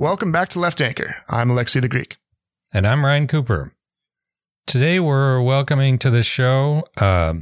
[0.00, 1.12] Welcome back to Left Anchor.
[1.28, 2.18] I'm Alexi the Greek.
[2.72, 3.72] And I'm Ryan Cooper.
[4.64, 7.34] Today we're welcoming to the show uh,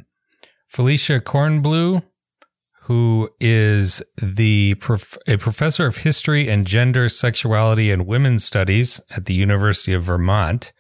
[0.66, 2.03] Felicia Kornbluh,
[2.84, 9.27] who is the prof- a professor of history and gender, sexuality, and women's studies at
[9.27, 10.73] the University of Vermont.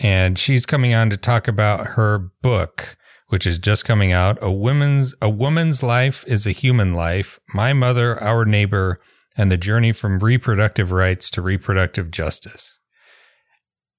[0.00, 2.96] And she's coming on to talk about her book,
[3.28, 4.38] which is just coming out.
[4.40, 7.38] A woman's, a woman's life is a human life.
[7.52, 8.98] My mother, our neighbor,
[9.36, 12.78] and the journey from reproductive rights to reproductive justice.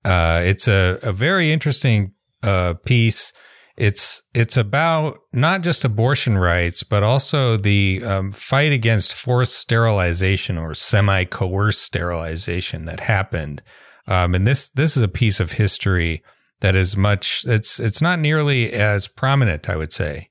[0.05, 2.13] Uh, it's a, a very interesting
[2.43, 3.33] uh, piece.
[3.75, 10.57] It's it's about not just abortion rights, but also the um, fight against forced sterilization
[10.57, 13.63] or semi-coerced sterilization that happened.
[14.07, 16.21] Um, and this this is a piece of history
[16.59, 17.45] that is much.
[17.47, 20.29] It's it's not nearly as prominent, I would say,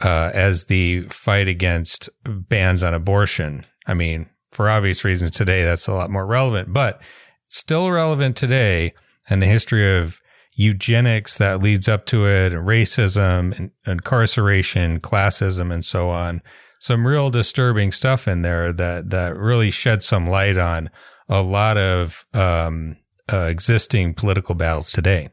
[0.00, 3.64] uh, as the fight against bans on abortion.
[3.86, 7.00] I mean, for obvious reasons today, that's a lot more relevant, but
[7.48, 8.94] still relevant today.
[9.28, 10.20] And the history of
[10.54, 16.40] eugenics that leads up to it, racism, and incarceration, classism, and so on.
[16.80, 20.90] Some real disturbing stuff in there that that really shed some light on
[21.28, 22.96] a lot of um,
[23.30, 25.28] uh, existing political battles today.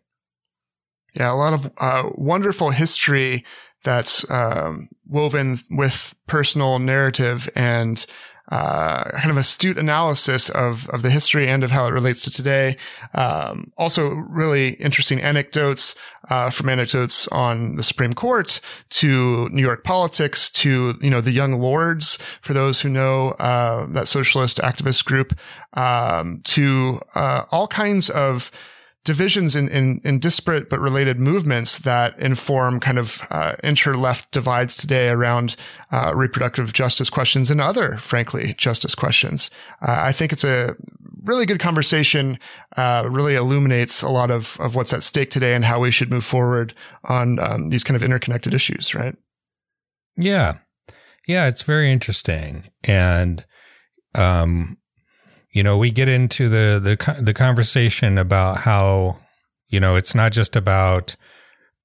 [1.15, 3.45] Yeah, a lot of uh, wonderful history
[3.83, 8.05] that's um, woven with personal narrative and
[8.49, 12.31] uh, kind of astute analysis of of the history and of how it relates to
[12.31, 12.77] today.
[13.13, 15.95] Um, also, really interesting anecdotes
[16.29, 21.31] uh, from anecdotes on the Supreme Court to New York politics to you know the
[21.31, 25.37] Young Lords for those who know uh, that socialist activist group
[25.73, 28.51] um, to uh, all kinds of
[29.03, 34.77] divisions in, in, in, disparate but related movements that inform kind of uh, inter-left divides
[34.77, 35.55] today around
[35.91, 39.51] uh, reproductive justice questions and other, frankly, justice questions.
[39.81, 40.75] Uh, I think it's a
[41.23, 42.39] really good conversation,
[42.77, 46.09] uh, really illuminates a lot of, of what's at stake today and how we should
[46.09, 46.73] move forward
[47.03, 49.15] on um, these kind of interconnected issues, right?
[50.15, 50.57] Yeah.
[51.27, 52.69] Yeah, it's very interesting.
[52.83, 53.45] And
[54.15, 54.77] um,
[55.53, 59.19] you know, we get into the the the conversation about how
[59.69, 61.15] you know it's not just about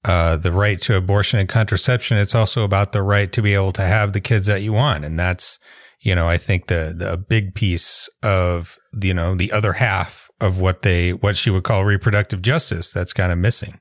[0.04, 3.72] uh, the right to abortion and contraception; it's also about the right to be able
[3.72, 5.58] to have the kids that you want, and that's
[6.00, 10.60] you know, I think the the big piece of you know the other half of
[10.60, 13.80] what they what she would call reproductive justice that's kind of missing.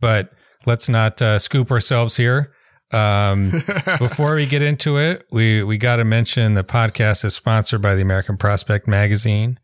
[0.00, 0.30] But
[0.66, 2.52] let's not uh, scoop ourselves here.
[2.90, 3.50] Um,
[3.98, 7.94] before we get into it, we, we got to mention the podcast is sponsored by
[7.94, 9.58] the American Prospect Magazine.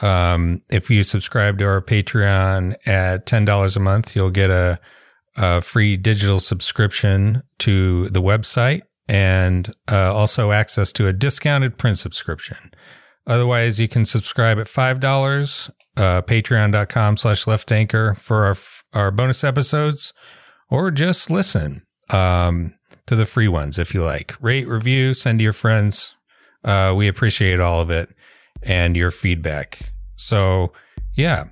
[0.00, 4.80] Um, if you subscribe to our Patreon at $10 a month, you'll get a,
[5.36, 11.98] a free digital subscription to the website and uh, also access to a discounted print
[11.98, 12.72] subscription.
[13.26, 18.56] Otherwise, you can subscribe at $5, uh, patreon.com slash left anchor for our,
[18.92, 20.12] our bonus episodes
[20.70, 22.74] or just listen um,
[23.06, 24.34] to the free ones if you like.
[24.40, 26.14] Rate, review, send to your friends.
[26.64, 28.08] Uh, we appreciate all of it
[28.62, 29.92] and your feedback.
[30.16, 30.72] So,
[31.14, 31.44] yeah,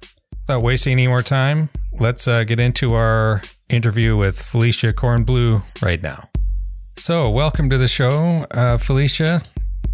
[0.42, 1.68] without wasting any more time,
[2.00, 6.28] let's uh, get into our interview with Felicia Kornbluh right now.
[6.96, 9.42] So, welcome to the show, uh, Felicia.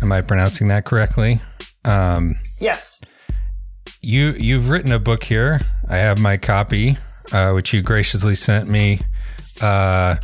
[0.01, 1.41] Am I pronouncing that correctly?
[1.85, 3.03] Um, yes.
[4.01, 5.61] You you've written a book here.
[5.89, 6.99] I have my copy,
[7.33, 9.01] uh, which you graciously sent me.
[9.61, 10.17] Uh,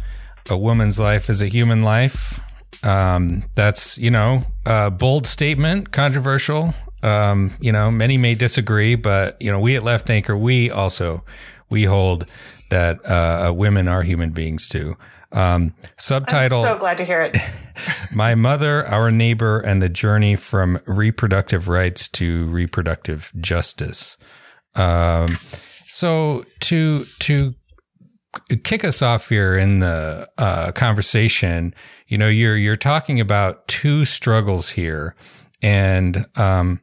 [0.50, 2.40] a woman's life is a human life.
[2.82, 6.74] Um, that's, you know, a bold statement, controversial.
[7.02, 11.24] Um, you know, many may disagree, but, you know, we at Left Anchor, we also,
[11.70, 12.26] we hold
[12.70, 14.96] that uh, women are human beings too.
[15.32, 16.58] Um, subtitle.
[16.58, 17.36] I'm so glad to hear it.
[18.12, 24.16] My Mother, Our Neighbor, and the Journey from Reproductive Rights to Reproductive Justice.
[24.76, 25.36] Um,
[25.88, 27.54] so to, to
[28.62, 31.74] kick us off here in the uh, conversation,
[32.08, 35.14] you know, you're you're talking about two struggles here,
[35.62, 36.80] and um,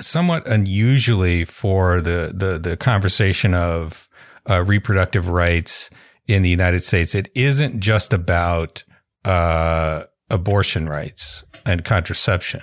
[0.00, 4.08] somewhat unusually for the the the conversation of
[4.48, 5.90] uh, reproductive rights
[6.26, 8.84] in the United States, it isn't just about
[9.24, 12.62] uh, abortion rights and contraception.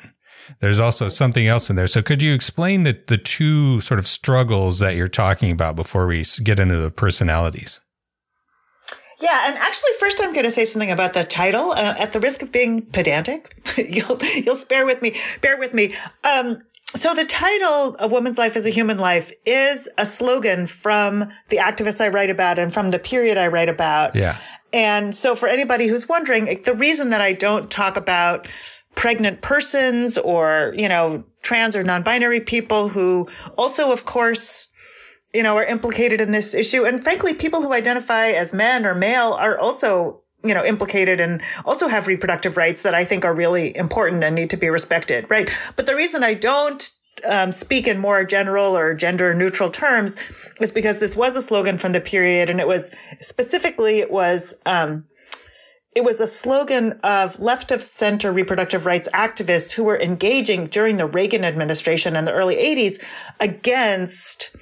[0.60, 1.88] There's also something else in there.
[1.88, 6.07] So could you explain the, the two sort of struggles that you're talking about before
[6.07, 7.80] we get into the personalities?
[9.21, 11.71] Yeah, and actually, first I'm going to say something about the title.
[11.71, 15.16] Uh, at the risk of being pedantic, you'll you'll spare with me.
[15.42, 15.94] Bear with me.
[16.24, 16.62] Um,
[16.95, 21.57] so the title "A Woman's Life is a Human Life" is a slogan from the
[21.57, 24.16] activists I write about and from the period I write about.
[24.16, 24.38] Yeah.
[24.71, 28.48] And so, for anybody who's wondering, the reason that I don't talk about
[28.95, 33.27] pregnant persons or, you know, trans or non-binary people who
[33.57, 34.74] also, of course,
[35.34, 36.86] you know, are implicated in this issue.
[36.86, 41.42] And frankly, people who identify as men or male are also you know, implicated and
[41.66, 45.30] also have reproductive rights that I think are really important and need to be respected,
[45.30, 45.50] right?
[45.76, 46.90] But the reason I don't
[47.28, 50.18] um, speak in more general or gender neutral terms
[50.62, 54.62] is because this was a slogan from the period, and it was specifically it was
[54.66, 55.06] um,
[55.96, 60.98] it was a slogan of left of center reproductive rights activists who were engaging during
[60.98, 63.04] the Reagan administration in the early 80s
[63.40, 64.56] against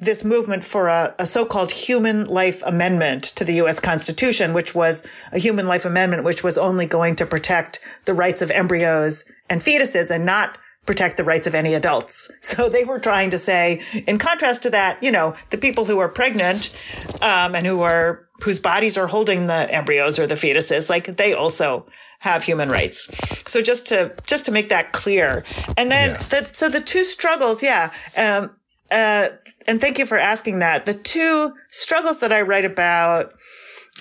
[0.00, 3.80] this movement for a, a, so-called human life amendment to the U.S.
[3.80, 8.40] Constitution, which was a human life amendment, which was only going to protect the rights
[8.42, 12.30] of embryos and fetuses and not protect the rights of any adults.
[12.40, 15.98] So they were trying to say, in contrast to that, you know, the people who
[15.98, 16.74] are pregnant
[17.20, 21.34] um, and who are whose bodies are holding the embryos or the fetuses, like they
[21.34, 21.86] also
[22.20, 23.10] have human rights.
[23.46, 25.44] So just to just to make that clear,
[25.76, 26.16] and then yeah.
[26.16, 27.92] the, so the two struggles, yeah.
[28.16, 28.56] Um,
[28.90, 29.28] uh,
[29.66, 30.86] and thank you for asking that.
[30.86, 33.32] The two struggles that I write about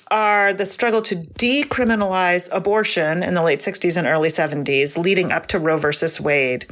[0.10, 5.48] are the struggle to decriminalize abortion in the late 60s and early 70s, leading up
[5.48, 6.66] to Roe versus Wade,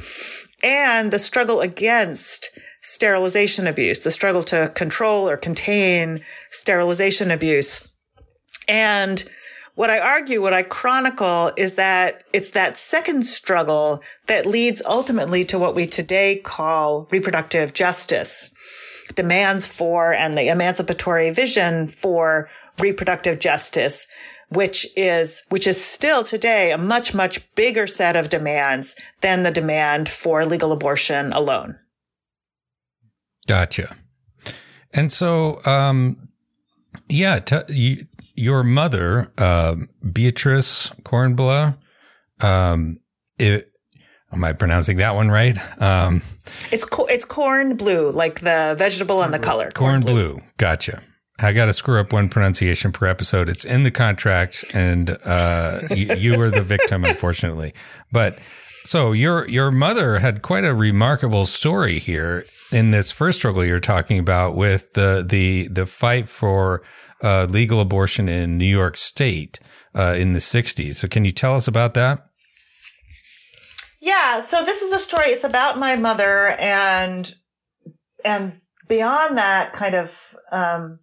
[0.62, 2.50] and the struggle against
[2.82, 6.20] sterilization abuse, the struggle to control or contain
[6.50, 7.88] sterilization abuse.
[8.68, 9.24] And
[9.76, 15.44] what I argue, what I chronicle is that it's that second struggle that leads ultimately
[15.44, 18.54] to what we today call reproductive justice,
[19.14, 22.48] demands for and the emancipatory vision for
[22.80, 24.06] reproductive justice,
[24.48, 29.50] which is, which is still today a much, much bigger set of demands than the
[29.50, 31.78] demand for legal abortion alone.
[33.46, 33.94] Gotcha.
[34.94, 36.25] And so, um,
[37.08, 39.76] yeah, t- you, your mother, uh,
[40.12, 41.76] Beatrice Kornbluh,
[42.40, 42.98] um,
[43.38, 43.72] it,
[44.32, 45.56] am I pronouncing that one right?
[45.80, 46.22] Um,
[46.70, 49.70] it's co- it's corn blue, like the vegetable and the color.
[49.70, 50.34] Corn, corn blue.
[50.34, 50.42] blue.
[50.58, 51.02] Gotcha.
[51.38, 53.48] I got to screw up one pronunciation per episode.
[53.48, 57.74] It's in the contract, and uh, you, you were the victim, unfortunately.
[58.10, 58.38] But
[58.84, 63.80] so your your mother had quite a remarkable story here in this first struggle you're
[63.80, 66.82] talking about with the the the fight for
[67.22, 69.60] uh, legal abortion in New York State
[69.94, 70.96] uh, in the 60s.
[70.96, 72.26] So, can you tell us about that?
[74.00, 74.40] Yeah.
[74.40, 75.28] So, this is a story.
[75.28, 77.34] It's about my mother, and
[78.24, 80.36] and beyond that, kind of.
[80.52, 81.00] Um,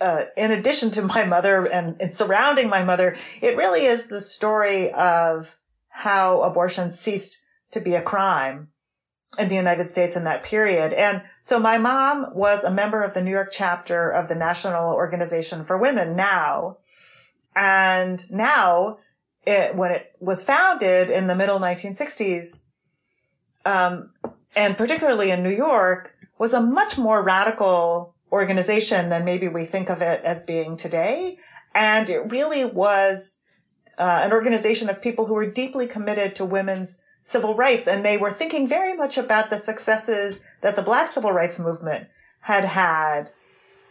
[0.00, 4.20] uh, in addition to my mother and, and surrounding my mother, it really is the
[4.20, 5.58] story of
[5.88, 7.36] how abortion ceased
[7.72, 8.68] to be a crime
[9.36, 10.92] in the United States in that period.
[10.92, 14.94] And so my mom was a member of the New York chapter of the National
[14.94, 16.78] Organization for Women NOW.
[17.54, 18.98] And now
[19.46, 22.64] it, when it was founded in the middle 1960s,
[23.66, 24.10] um,
[24.56, 29.90] and particularly in New York, was a much more radical organization than maybe we think
[29.90, 31.38] of it as being today.
[31.74, 33.42] And it really was
[33.98, 37.86] uh, an organization of people who were deeply committed to women's civil rights.
[37.86, 42.08] And they were thinking very much about the successes that the black civil rights movement
[42.40, 43.30] had had,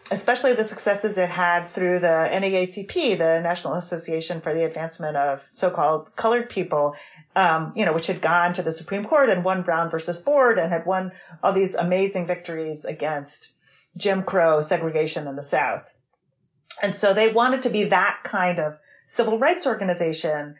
[0.09, 5.41] especially the successes it had through the NAACP, the National Association for the Advancement of
[5.51, 6.95] So-Called Colored People,
[7.35, 10.57] um, you know, which had gone to the Supreme Court and won Brown versus Board
[10.57, 11.11] and had won
[11.43, 13.53] all these amazing victories against
[13.95, 15.93] Jim Crow segregation in the South.
[16.81, 20.55] And so they wanted to be that kind of civil rights organization.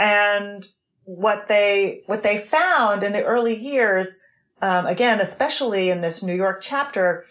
[0.00, 0.66] And
[1.08, 4.20] what they what they found in the early years,
[4.60, 7.24] um, again, especially in this New York chapter,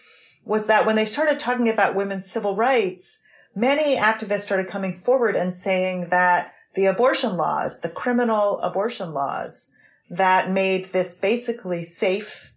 [0.44, 5.36] was that when they started talking about women's civil rights, many activists started coming forward
[5.36, 9.72] and saying that the abortion laws, the criminal abortion laws
[10.10, 12.52] that made this basically safe,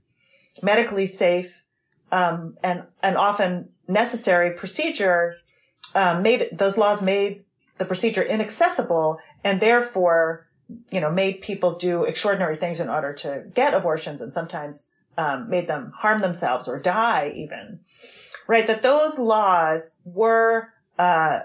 [0.63, 1.63] medically safe,
[2.11, 5.35] um, and and often necessary procedure,
[5.93, 7.45] um, made those laws made
[7.77, 10.47] the procedure inaccessible and therefore
[10.89, 15.49] you know, made people do extraordinary things in order to get abortions and sometimes um,
[15.49, 17.79] made them harm themselves or die even.
[18.47, 18.67] Right?
[18.67, 21.41] That those laws were, uh,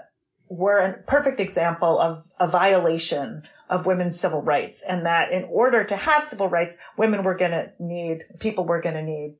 [0.49, 5.83] were a perfect example of a violation of women's civil rights and that in order
[5.83, 9.35] to have civil rights, women were going to need, people were going to need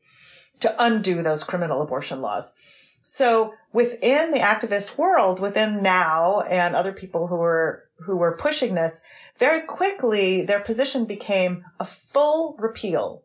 [0.59, 2.55] to undo those criminal abortion laws.
[3.03, 8.75] So within the activist world, within NOW and other people who were, who were pushing
[8.75, 9.01] this,
[9.39, 13.23] very quickly their position became a full repeal,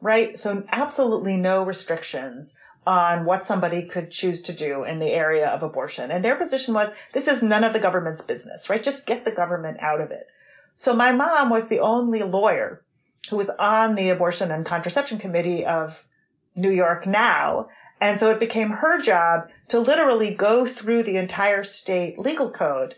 [0.00, 0.38] right?
[0.38, 2.56] So absolutely no restrictions
[2.86, 6.10] on what somebody could choose to do in the area of abortion.
[6.10, 8.82] And their position was, this is none of the government's business, right?
[8.82, 10.28] Just get the government out of it.
[10.74, 12.84] So my mom was the only lawyer
[13.30, 16.06] who was on the abortion and contraception committee of
[16.54, 17.68] New York NOW.
[18.00, 22.94] And so it became her job to literally go through the entire state legal code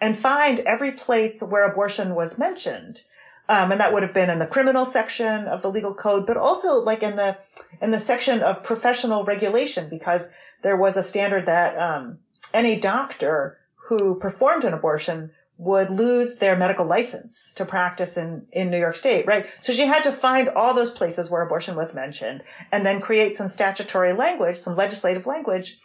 [0.00, 3.02] and find every place where abortion was mentioned.
[3.50, 6.36] Um, and that would have been in the criminal section of the legal code, but
[6.36, 7.38] also like in the
[7.80, 12.18] in the section of professional regulation, because there was a standard that um,
[12.52, 18.70] any doctor who performed an abortion would lose their medical license to practice in, in
[18.70, 19.48] New York State, right?
[19.60, 23.34] So she had to find all those places where abortion was mentioned and then create
[23.34, 25.80] some statutory language, some legislative language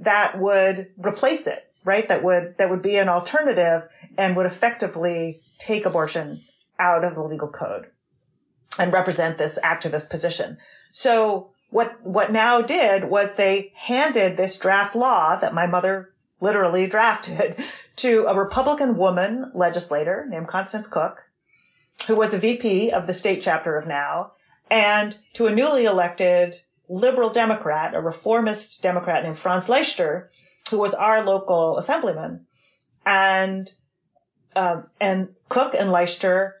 [0.00, 2.06] that would replace it, right?
[2.08, 3.88] That would, that would be an alternative
[4.18, 6.42] and would effectively take abortion
[6.78, 7.86] out of the legal code
[8.78, 10.58] and represent this activist position.
[10.90, 16.86] So what, what NOW did was they handed this draft law that my mother literally
[16.88, 17.56] drafted
[17.96, 21.22] to a Republican woman legislator named Constance Cook,
[22.08, 24.32] who was a VP of the state chapter of NOW,
[24.70, 26.56] and to a newly elected
[26.88, 30.28] liberal Democrat, a reformist Democrat named Franz Leichter,
[30.68, 32.46] who was our local assemblyman.
[33.04, 33.72] And,
[34.54, 36.52] uh, and Cook and Leichter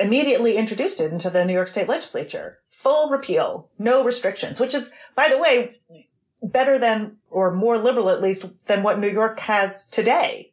[0.00, 2.58] immediately introduced it into the New York State legislature.
[2.68, 5.76] Full repeal, no restrictions, which is, by the way,
[6.42, 10.50] better than, or more liberal at least, than what New York has today,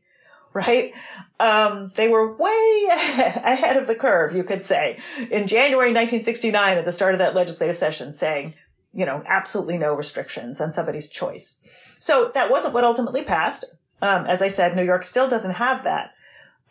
[0.53, 0.93] right?
[1.39, 4.99] Um, they were way ahead of the curve, you could say,
[5.31, 8.53] in January 1969 at the start of that legislative session saying,
[8.93, 11.59] you know, absolutely no restrictions on somebody's choice.
[11.99, 13.65] So that wasn't what ultimately passed.
[14.01, 16.13] Um, as I said, New York still doesn't have that.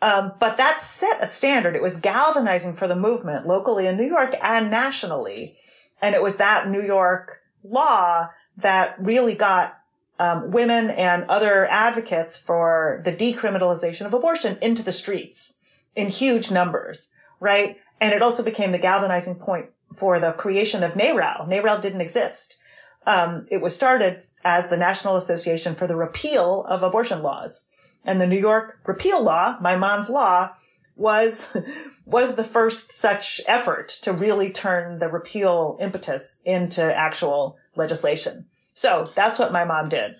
[0.01, 1.75] Um, but that set a standard.
[1.75, 5.57] It was galvanizing for the movement locally in New York and nationally.
[6.01, 9.77] And it was that New York law that really got
[10.19, 15.59] um, women and other advocates for the decriminalization of abortion into the streets
[15.95, 17.77] in huge numbers, right?
[18.01, 21.47] And it also became the galvanizing point for the creation of NARAL.
[21.47, 22.57] NARAL didn't exist.
[23.05, 27.67] Um, it was started as the National Association for the Repeal of Abortion Laws.
[28.05, 30.51] And the New York repeal law, my mom's law,
[30.95, 31.55] was,
[32.05, 38.45] was the first such effort to really turn the repeal impetus into actual legislation.
[38.73, 40.15] So that's what my mom did.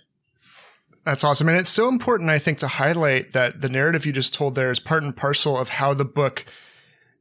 [1.05, 1.47] That's awesome.
[1.47, 4.69] And it's so important, I think, to highlight that the narrative you just told there
[4.69, 6.45] is part and parcel of how the book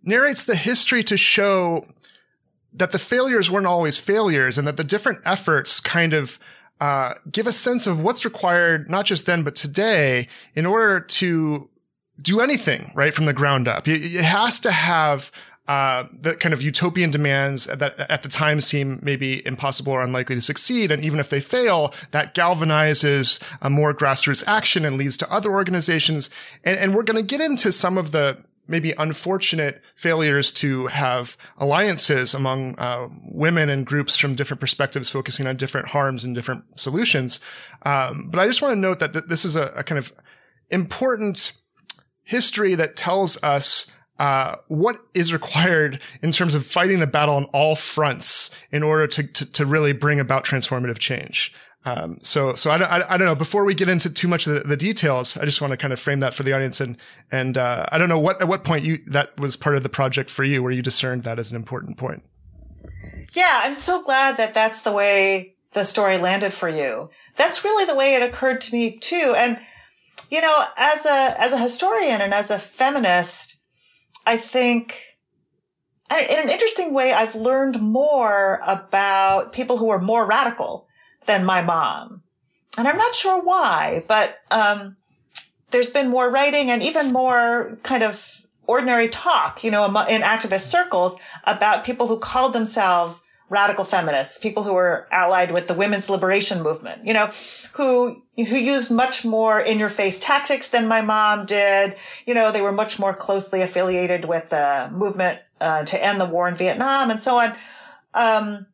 [0.02, 1.86] narrates the history to show
[2.72, 6.38] that the failures weren't always failures and that the different efforts kind of
[6.80, 11.68] uh, give a sense of what's required, not just then, but today in order to
[12.20, 13.86] do anything right from the ground up.
[13.86, 15.30] It, has to have
[15.68, 20.34] uh, the kind of utopian demands that at the time seem maybe impossible or unlikely
[20.34, 20.90] to succeed.
[20.90, 25.50] And even if they fail, that galvanizes a more grassroots action and leads to other
[25.50, 26.30] organizations.
[26.64, 31.36] And, and we're going to get into some of the maybe unfortunate failures to have
[31.56, 36.78] alliances among uh, women and groups from different perspectives focusing on different harms and different
[36.78, 37.40] solutions.
[37.82, 40.12] Um, but I just want to note that th- this is a, a, kind of
[40.70, 41.52] important
[42.22, 43.86] history that tells us
[44.18, 49.06] uh, what is required in terms of fighting the battle on all fronts in order
[49.06, 51.52] to, to, to really bring about transformative change.
[51.88, 53.34] Um, so, so I, I, I, don't know.
[53.34, 55.92] Before we get into too much of the, the, details, I just want to kind
[55.92, 56.82] of frame that for the audience.
[56.82, 56.98] And,
[57.32, 59.88] and, uh, I don't know what, at what point you, that was part of the
[59.88, 62.22] project for you where you discerned that as an important point.
[63.34, 63.60] Yeah.
[63.62, 67.08] I'm so glad that that's the way the story landed for you.
[67.36, 69.34] That's really the way it occurred to me too.
[69.36, 69.58] And,
[70.30, 73.62] you know, as a, as a historian and as a feminist,
[74.26, 75.00] I think
[76.10, 80.87] in an interesting way, I've learned more about people who are more radical
[81.28, 82.22] than my mom.
[82.76, 84.96] And I'm not sure why, but um,
[85.70, 90.70] there's been more writing and even more kind of ordinary talk, you know, in activist
[90.70, 96.10] circles about people who called themselves radical feminists, people who were allied with the women's
[96.10, 97.30] liberation movement, you know,
[97.72, 101.96] who who used much more in your face tactics than my mom did.
[102.26, 106.26] You know, they were much more closely affiliated with the movement uh, to end the
[106.26, 107.56] war in Vietnam and so on.
[108.14, 108.66] Um,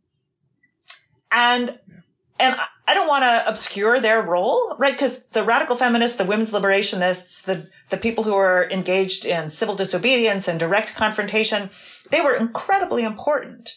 [1.30, 1.78] and
[2.38, 4.92] and I don't want to obscure their role, right?
[4.92, 9.74] Because the radical feminists, the women's liberationists, the, the people who are engaged in civil
[9.74, 11.70] disobedience and direct confrontation,
[12.10, 13.74] they were incredibly important.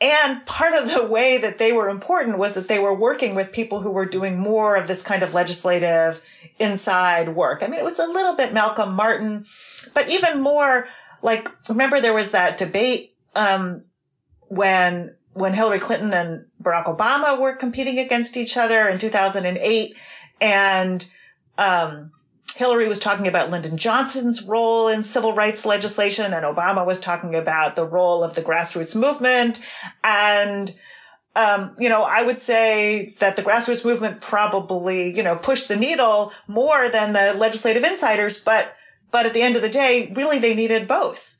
[0.00, 3.52] And part of the way that they were important was that they were working with
[3.52, 6.24] people who were doing more of this kind of legislative
[6.58, 7.62] inside work.
[7.62, 9.44] I mean, it was a little bit Malcolm Martin,
[9.92, 10.86] but even more
[11.22, 13.84] like, remember there was that debate, um,
[14.48, 19.96] when when Hillary Clinton and Barack Obama were competing against each other in 2008
[20.40, 21.06] and,
[21.58, 22.12] um,
[22.60, 27.34] Hillary was talking about Lyndon Johnson's role in civil rights legislation, and Obama was talking
[27.34, 29.60] about the role of the grassroots movement.
[30.04, 30.74] And,
[31.36, 35.76] um, you know, I would say that the grassroots movement probably, you know, pushed the
[35.76, 38.74] needle more than the legislative insiders, but,
[39.10, 41.38] but at the end of the day, really they needed both.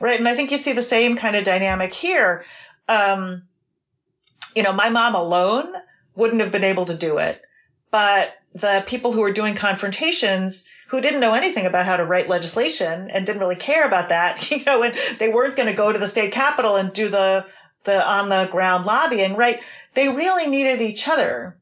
[0.00, 0.18] Right.
[0.18, 2.44] And I think you see the same kind of dynamic here.
[2.88, 3.44] Um,
[4.54, 5.72] you know, my mom alone
[6.14, 7.40] wouldn't have been able to do it,
[7.90, 12.28] but the people who were doing confrontations who didn't know anything about how to write
[12.28, 15.92] legislation and didn't really care about that, you know, and they weren't going to go
[15.92, 17.46] to the state capitol and do the,
[17.84, 19.60] the on the ground lobbying, right?
[19.94, 21.58] They really needed each other.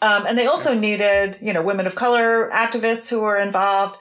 [0.00, 3.98] Um, and they also needed, you know, women of color activists who were involved,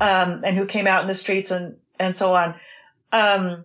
[0.00, 2.56] um, and who came out in the streets and, and so on.
[3.12, 3.64] Um,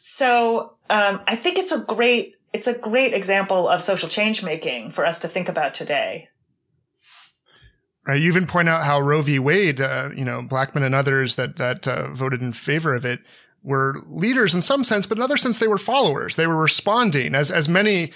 [0.00, 4.90] so, um, I think it's a great, it's a great example of social change making
[4.90, 6.28] for us to think about today.
[8.06, 8.20] Right.
[8.20, 9.38] You even point out how Roe v.
[9.38, 13.20] Wade, uh, you know, Blackmun and others that that uh, voted in favor of it
[13.62, 16.36] were leaders in some sense, but in other sense they were followers.
[16.36, 18.12] They were responding, as as many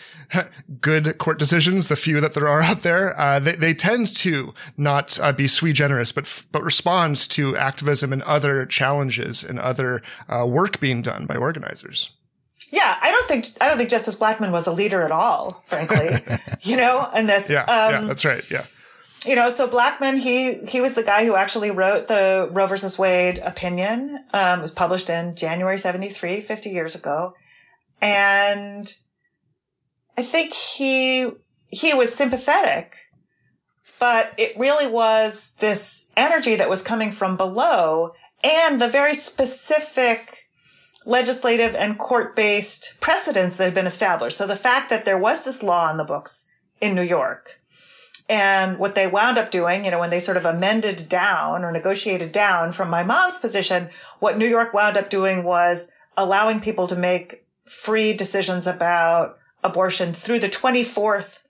[0.83, 4.53] good court decisions, the few that there are out there, uh, they they tend to
[4.77, 10.03] not uh, be sui generis, but but respond to activism and other challenges and other
[10.29, 12.11] uh, work being done by organizers.
[12.71, 16.11] Yeah, I don't think I don't think Justice Blackmun was a leader at all, frankly.
[16.63, 17.51] you know, and this.
[17.51, 18.49] Yeah, um, yeah, that's right.
[18.51, 18.65] Yeah
[19.27, 22.99] you know, so Blackmun he he was the guy who actually wrote the Roe versus
[22.99, 24.25] Wade opinion.
[24.33, 27.35] Um, it was published in January 73, 50 years ago.
[28.01, 28.93] And
[30.17, 31.31] I think he
[31.71, 32.97] he was sympathetic,
[33.99, 38.13] but it really was this energy that was coming from below
[38.45, 40.38] and the very specific
[41.09, 44.37] legislative and court-based precedents that had been established.
[44.37, 46.50] So the fact that there was this law on the books
[46.83, 47.62] in New York
[48.29, 51.73] and what they wound up doing, you know, when they sort of amended down or
[51.73, 53.88] negotiated down from my mom's position,
[54.19, 60.12] what New York wound up doing was allowing people to make free decisions about abortion
[60.12, 61.43] through the 24th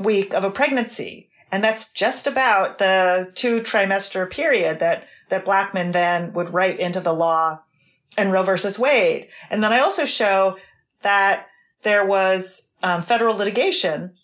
[0.00, 1.28] week of a pregnancy.
[1.52, 6.98] And that's just about the two trimester period that, that Blackmun then would write into
[6.98, 7.60] the law
[8.16, 9.28] in Roe versus Wade.
[9.50, 10.58] And then I also show
[11.02, 11.46] that
[11.82, 14.14] there was um, federal litigation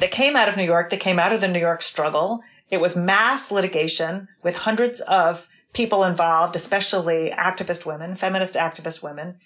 [0.00, 2.42] that came out of New York, that came out of the New York struggle.
[2.70, 9.36] It was mass litigation with hundreds of people involved, especially activist women, feminist activist women.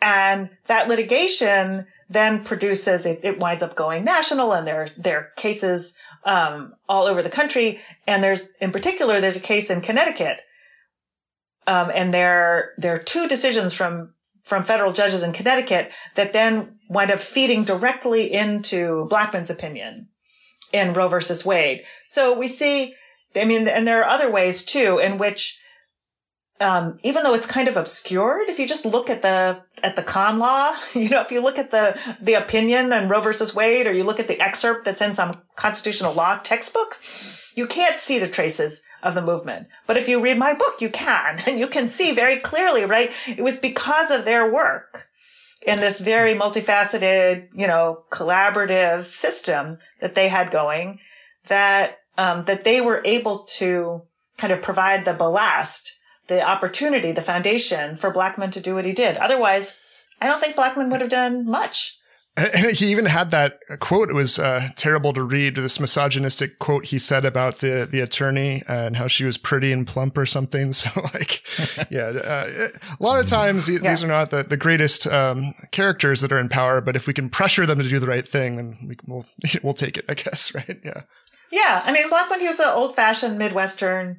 [0.00, 5.32] And that litigation then produces, it, it winds up going national and there, there are
[5.36, 7.80] cases, um, all over the country.
[8.06, 10.40] And there's, in particular, there's a case in Connecticut.
[11.66, 16.78] Um, and there, there are two decisions from, from federal judges in Connecticut that then
[16.88, 20.08] wind up feeding directly into Blackmun's opinion
[20.72, 21.82] in Roe versus Wade.
[22.06, 22.94] So we see,
[23.34, 25.60] I mean, and there are other ways too in which,
[26.60, 30.02] um, even though it's kind of obscured, if you just look at the at the
[30.02, 33.86] con law, you know, if you look at the the opinion on Roe versus Wade,
[33.86, 36.96] or you look at the excerpt that's in some constitutional law textbook,
[37.56, 39.66] you can't see the traces of the movement.
[39.86, 43.10] But if you read my book, you can, and you can see very clearly, right?
[43.26, 45.08] It was because of their work
[45.66, 51.00] in this very multifaceted, you know, collaborative system that they had going
[51.48, 54.02] that, um, that they were able to
[54.36, 58.92] kind of provide the ballast, the opportunity, the foundation for Blackmun to do what he
[58.92, 59.16] did.
[59.16, 59.78] Otherwise,
[60.20, 61.95] I don't think Blackmun would have done much.
[62.36, 64.10] And he even had that quote.
[64.10, 65.56] It was uh, terrible to read.
[65.56, 69.86] This misogynistic quote he said about the the attorney and how she was pretty and
[69.86, 70.56] plump or something.
[70.76, 71.42] So, like,
[71.90, 72.68] yeah, uh,
[73.00, 73.78] a lot of times yeah.
[73.78, 76.80] these are not the the greatest um, characters that are in power.
[76.80, 79.24] But if we can pressure them to do the right thing, then we, will
[79.62, 80.04] we'll take it.
[80.08, 80.78] I guess, right?
[80.84, 81.02] Yeah.
[81.50, 84.18] Yeah, I mean, Blackmun he was an old fashioned Midwestern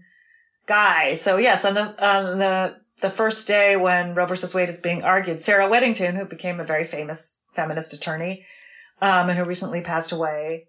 [0.66, 1.14] guy.
[1.14, 5.04] So yes, on the on the the first day when Roe versus Wade is being
[5.04, 8.46] argued, Sarah Weddington, who became a very famous feminist attorney,
[9.02, 10.68] um, and who recently passed away.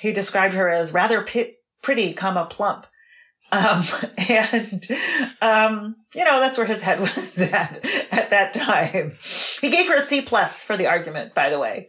[0.00, 2.86] He described her as rather pit, pretty, comma plump.
[3.52, 3.82] Um,
[4.28, 4.84] and,
[5.40, 9.16] um, you know, that's where his head was at at that time.
[9.62, 11.86] He gave her a C plus for the argument, by the way.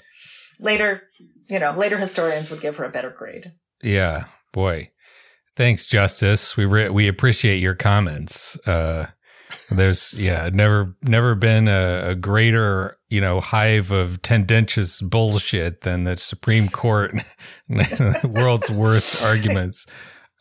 [0.60, 1.04] Later,
[1.50, 3.54] you know, later historians would give her a better grade.
[3.82, 4.92] Yeah, boy.
[5.56, 6.56] Thanks, Justice.
[6.56, 8.56] We re- we appreciate your comments.
[8.68, 9.08] Uh,
[9.70, 16.04] there's yeah, never never been a, a, greater you know hive of tendentious bullshit than
[16.04, 17.12] the Supreme Court,
[18.24, 19.86] world's worst arguments.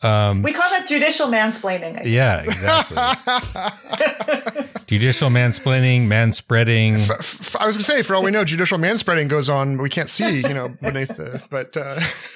[0.03, 2.01] Um, we call that judicial mansplaining.
[2.05, 2.97] Yeah, exactly.
[4.85, 6.99] judicial mansplaining, manspreading.
[6.99, 9.79] F- f- I was going to say, for all we know, judicial manspreading goes on.
[9.79, 11.41] We can't see, you know, beneath the.
[11.49, 11.95] But uh,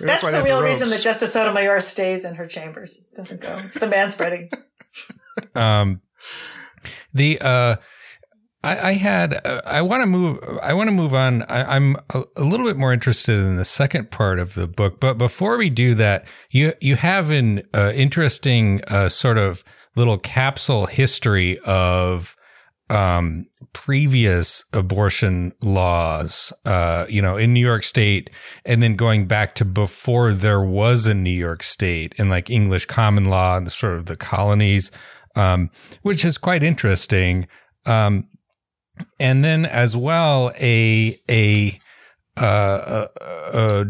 [0.00, 3.06] That's, That's the real the reason that Justice Sotomayor stays in her chambers.
[3.14, 3.58] Doesn't go.
[3.62, 4.50] It's the man spreading.
[5.54, 6.00] Um,
[7.12, 7.76] the uh,
[8.62, 11.42] I, I had uh, I want to move I want to move on.
[11.42, 14.98] I, am a, a, little bit more interested in the second part of the book,
[15.00, 20.18] but before we do that, you you have an uh, interesting uh, sort of little
[20.18, 22.36] capsule history of
[22.88, 28.30] um, previous abortion laws, uh, you know, in New York State,
[28.64, 32.86] and then going back to before there was a New York State and like English
[32.86, 34.90] common law and the sort of the colonies,
[35.36, 35.70] um,
[36.02, 37.46] which is quite interesting.
[37.84, 38.28] Um,
[39.20, 41.78] and then as well, a, a,
[42.36, 43.84] uh, uh,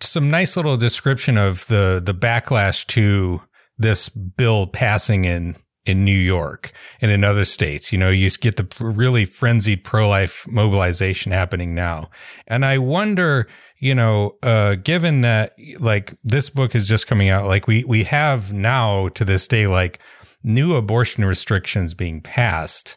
[0.00, 3.42] some nice little description of the, the backlash to
[3.78, 7.92] this bill passing in in New York and in other states.
[7.92, 12.10] You know, you get the really frenzied pro-life mobilization happening now.
[12.46, 13.46] And I wonder,
[13.78, 18.04] you know, uh, given that like this book is just coming out, like we, we
[18.04, 19.98] have now to this day, like
[20.44, 22.96] new abortion restrictions being passed,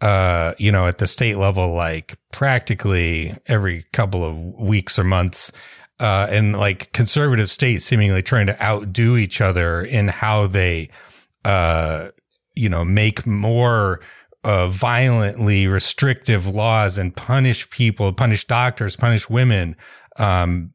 [0.00, 5.52] uh, you know, at the state level, like practically every couple of weeks or months.
[5.98, 10.90] Uh, and like conservative states seemingly trying to outdo each other in how they,
[11.44, 12.08] uh,
[12.54, 14.00] you know, make more
[14.44, 19.74] uh, violently restrictive laws and punish people, punish doctors, punish women.
[20.18, 20.74] Um,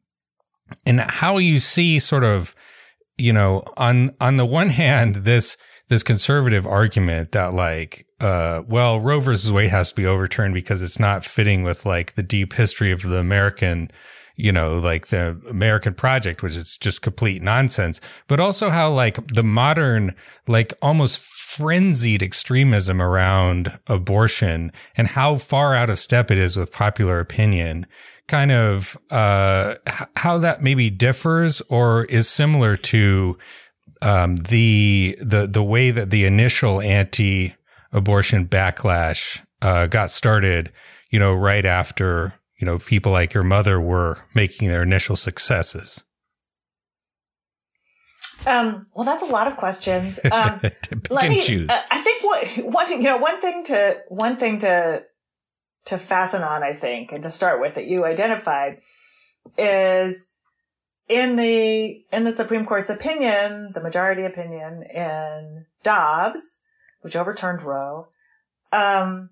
[0.84, 2.54] and how you see sort of,
[3.16, 5.56] you know, on, on the one hand, this,
[5.92, 10.82] this conservative argument that like, uh, well, Roe versus Wade has to be overturned because
[10.82, 13.90] it's not fitting with like the deep history of the American,
[14.34, 19.26] you know, like the American project, which is just complete nonsense, but also how like
[19.26, 20.14] the modern,
[20.48, 26.72] like almost frenzied extremism around abortion and how far out of step it is with
[26.72, 27.86] popular opinion
[28.28, 29.74] kind of uh,
[30.16, 33.36] how that maybe differs or is similar to
[34.02, 40.72] um, the the the way that the initial anti-abortion backlash uh, got started,
[41.10, 46.02] you know, right after you know people like your mother were making their initial successes.
[48.44, 50.18] Um, well, that's a lot of questions.
[50.32, 50.60] Um,
[51.10, 51.42] let me.
[51.42, 51.70] Choose.
[51.70, 55.04] Uh, I think what one you know one thing to one thing to
[55.86, 58.80] to fasten on, I think, and to start with that you identified
[59.56, 60.31] is
[61.12, 66.62] in the in the Supreme Court's opinion, the majority opinion in Dobbs,
[67.02, 68.08] which overturned Roe.
[68.72, 69.28] Um,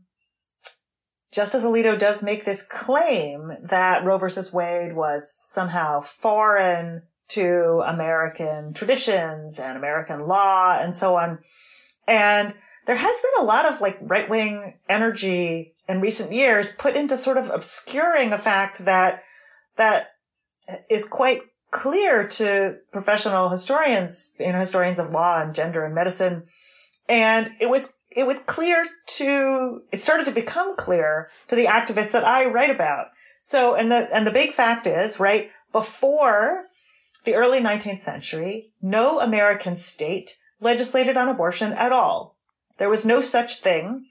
[1.33, 8.75] Justice Alito does make this claim that Roe versus Wade was somehow foreign to American
[8.75, 11.39] traditions and American law and so on.
[12.07, 12.53] And
[12.85, 17.17] there has been a lot of like right wing energy in recent years put into
[17.17, 19.23] sort of obscuring a fact that,
[19.77, 20.09] that
[20.91, 26.45] is quite clear to professional historians, you know, historians of law and gender and medicine.
[27.09, 32.13] And it was, it was clear to, it started to become clear to the activists
[32.13, 33.07] that I write about.
[33.41, 36.67] So, and the, and the big fact is, right, before
[37.25, 42.37] the early 19th century, no American state legislated on abortion at all.
[42.79, 44.07] There was no such thing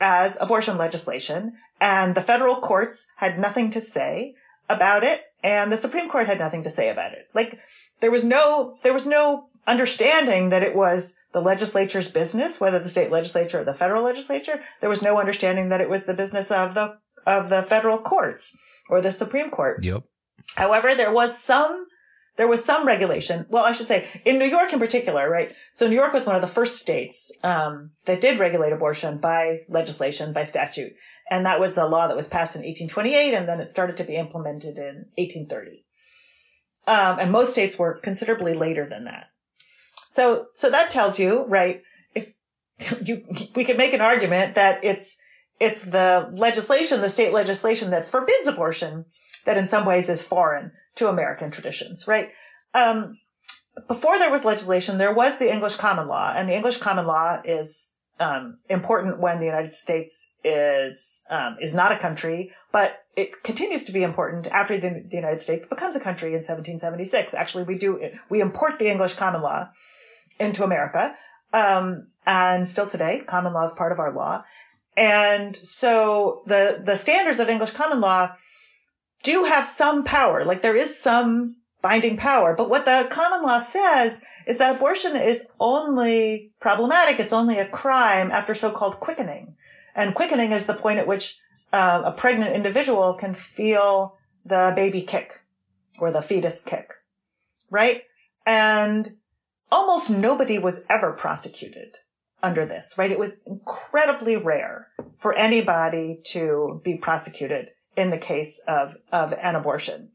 [0.00, 4.34] as abortion legislation, and the federal courts had nothing to say
[4.68, 7.28] about it, and the Supreme Court had nothing to say about it.
[7.34, 7.60] Like,
[8.00, 12.88] there was no, there was no understanding that it was the legislature's business, whether the
[12.88, 14.60] state legislature or the federal legislature.
[14.80, 18.58] There was no understanding that it was the business of the, of the federal courts
[18.88, 19.84] or the Supreme Court.
[19.84, 20.04] Yep.
[20.56, 21.86] However, there was some
[22.36, 23.46] there was some regulation.
[23.50, 25.54] Well, I should say in New York in particular, right?
[25.74, 29.60] So New York was one of the first states um, that did regulate abortion by
[29.68, 30.94] legislation, by statute,
[31.32, 34.04] and that was a law that was passed in 1828, and then it started to
[34.04, 35.82] be implemented in 1830.
[36.86, 39.28] Um, and most states were considerably later than that.
[40.10, 41.80] So, so that tells you, right?
[42.14, 42.34] If
[43.08, 45.16] you, we could make an argument that it's
[45.58, 49.06] it's the legislation, the state legislation that forbids abortion,
[49.46, 52.28] that in some ways is foreign to American traditions, right?
[52.74, 53.16] Um,
[53.88, 57.40] before there was legislation, there was the English common law, and the English common law
[57.42, 57.91] is
[58.22, 63.84] um, important when the United States is um, is not a country, but it continues
[63.84, 67.34] to be important after the, the, United States becomes a country in 1776.
[67.34, 69.68] Actually, we do we import the English common law
[70.38, 71.14] into America,
[71.52, 74.44] um, and still today, common law is part of our law.
[74.96, 78.36] And so the the standards of English common law
[79.24, 80.44] do have some power.
[80.44, 82.54] Like there is some binding power.
[82.54, 87.20] But what the common law says is that abortion is only problematic.
[87.20, 89.56] It's only a crime after so-called quickening.
[89.94, 91.38] And quickening is the point at which
[91.72, 95.44] uh, a pregnant individual can feel the baby kick
[95.98, 96.92] or the fetus kick.
[97.72, 98.02] right?
[98.46, 99.16] And
[99.72, 101.96] almost nobody was ever prosecuted
[102.42, 103.10] under this, right?
[103.10, 109.54] It was incredibly rare for anybody to be prosecuted in the case of, of an
[109.56, 110.10] abortion.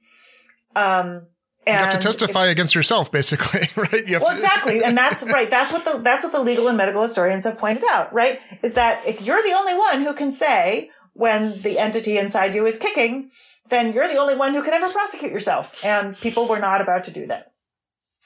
[0.76, 1.28] Um,
[1.68, 4.08] you have to testify against yourself, basically, right?
[4.08, 5.50] You well, exactly, and that's right.
[5.50, 8.40] That's what the that's what the legal and medical historians have pointed out, right?
[8.64, 12.66] Is that if you're the only one who can say when the entity inside you
[12.66, 13.30] is kicking,
[13.70, 17.04] then you're the only one who can ever prosecute yourself, and people were not about
[17.06, 17.52] to do that,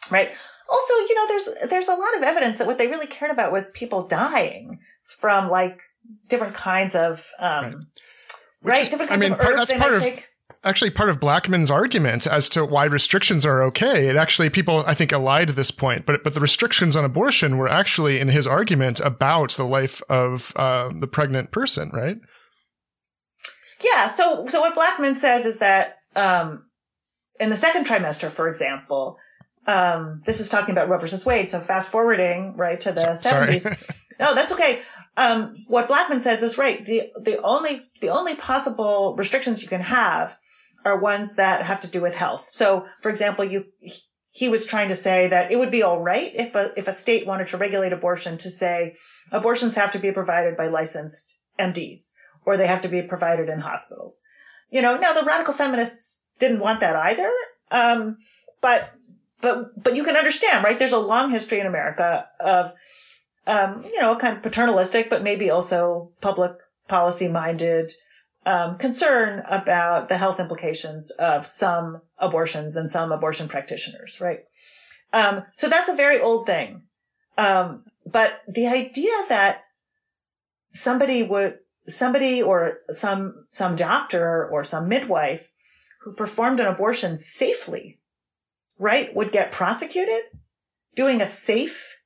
[0.10, 0.32] right?
[0.70, 3.52] Also, you know, there's there's a lot of evidence that what they really cared about
[3.52, 4.80] was people dying
[5.20, 5.82] from like
[6.30, 7.76] different kinds of um, right.
[8.64, 8.82] right?
[8.84, 10.00] Is, different kinds I mean, of part, that's part of.
[10.00, 10.28] Take
[10.64, 14.08] actually part of Blackmun's argument as to why restrictions are okay.
[14.08, 17.58] It actually people I think allied to this point, but but the restrictions on abortion
[17.58, 22.18] were actually in his argument about the life of uh, the pregnant person, right?
[23.84, 24.08] Yeah.
[24.10, 26.66] So so what Blackman says is that um,
[27.40, 29.18] in the second trimester, for example,
[29.68, 31.50] um, this is talking about Roe versus Wade.
[31.50, 33.66] So fast forwarding right to the seventies.
[34.20, 34.82] no, that's okay.
[35.18, 36.86] Um, what Blackmun says is right.
[36.86, 40.38] The the only the only possible restrictions you can have
[40.86, 42.46] are ones that have to do with health.
[42.50, 43.66] So, for example, you,
[44.32, 46.94] he was trying to say that it would be all right if a, if a
[46.94, 48.96] state wanted to regulate abortion to say
[49.32, 52.14] abortions have to be provided by licensed MDs
[52.46, 54.24] or they have to be provided in hospitals.
[54.70, 57.32] You know, now the radical feminists didn't want that either.
[57.70, 58.18] Um,
[58.62, 58.94] but,
[59.42, 60.80] but, but you can understand, right?
[60.80, 62.74] There's a long history in America of,
[63.48, 66.54] um, you know, kind of paternalistic, but maybe also public
[66.88, 67.92] policy minded,
[68.46, 74.40] um, concern about the health implications of some abortions and some abortion practitioners, right?
[75.14, 76.84] Um, so that's a very old thing.
[77.38, 79.64] Um, but the idea that
[80.72, 85.52] somebody would, somebody or some, some doctor or some midwife
[86.02, 88.00] who performed an abortion safely,
[88.78, 90.24] right, would get prosecuted
[90.96, 92.01] doing a safe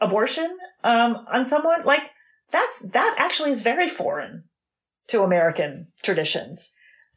[0.00, 2.10] abortion, um, on someone like
[2.50, 4.44] that's, that actually is very foreign
[5.08, 6.72] to American traditions.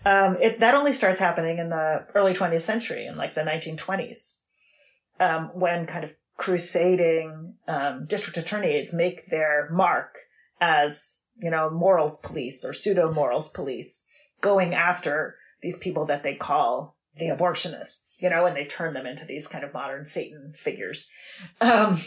[0.06, 4.38] Um, it, that only starts happening in the early 20th century, in like the 1920s,
[5.20, 10.20] um, when kind of crusading um, district attorneys make their mark
[10.62, 14.06] as you know morals police or pseudo morals police,
[14.42, 19.06] going after these people that they call the abortionists, you know, and they turn them
[19.06, 21.10] into these kind of modern Satan figures.
[21.60, 22.00] Um,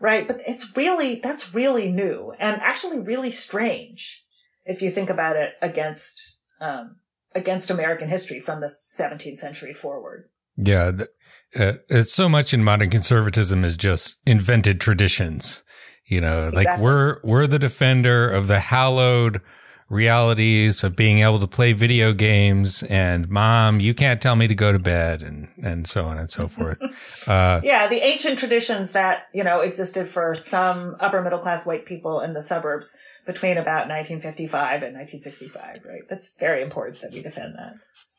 [0.00, 0.26] right.
[0.26, 4.24] But it's really, that's really new and actually really strange
[4.64, 6.96] if you think about it against um,
[7.34, 10.28] against American history from the 17th century forward.
[10.56, 10.92] Yeah,
[11.56, 15.62] uh, it's so much in modern conservatism is just invented traditions.
[16.06, 16.64] You know, exactly.
[16.64, 19.40] like we're we're the defender of the hallowed
[19.88, 24.54] realities of being able to play video games and mom you can't tell me to
[24.54, 26.80] go to bed and and so on and so forth
[27.28, 31.84] uh, yeah the ancient traditions that you know existed for some upper middle class white
[31.84, 32.94] people in the suburbs
[33.26, 36.02] between about 1955 and 1965, right?
[36.08, 37.74] That's very important that we defend that.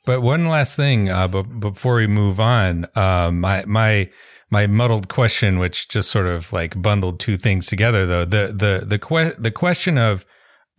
[0.06, 4.10] But one last thing, uh, b- before we move on, um, my my
[4.51, 8.86] my muddled question, which just sort of like bundled two things together, though the the
[8.86, 10.25] the que- the question of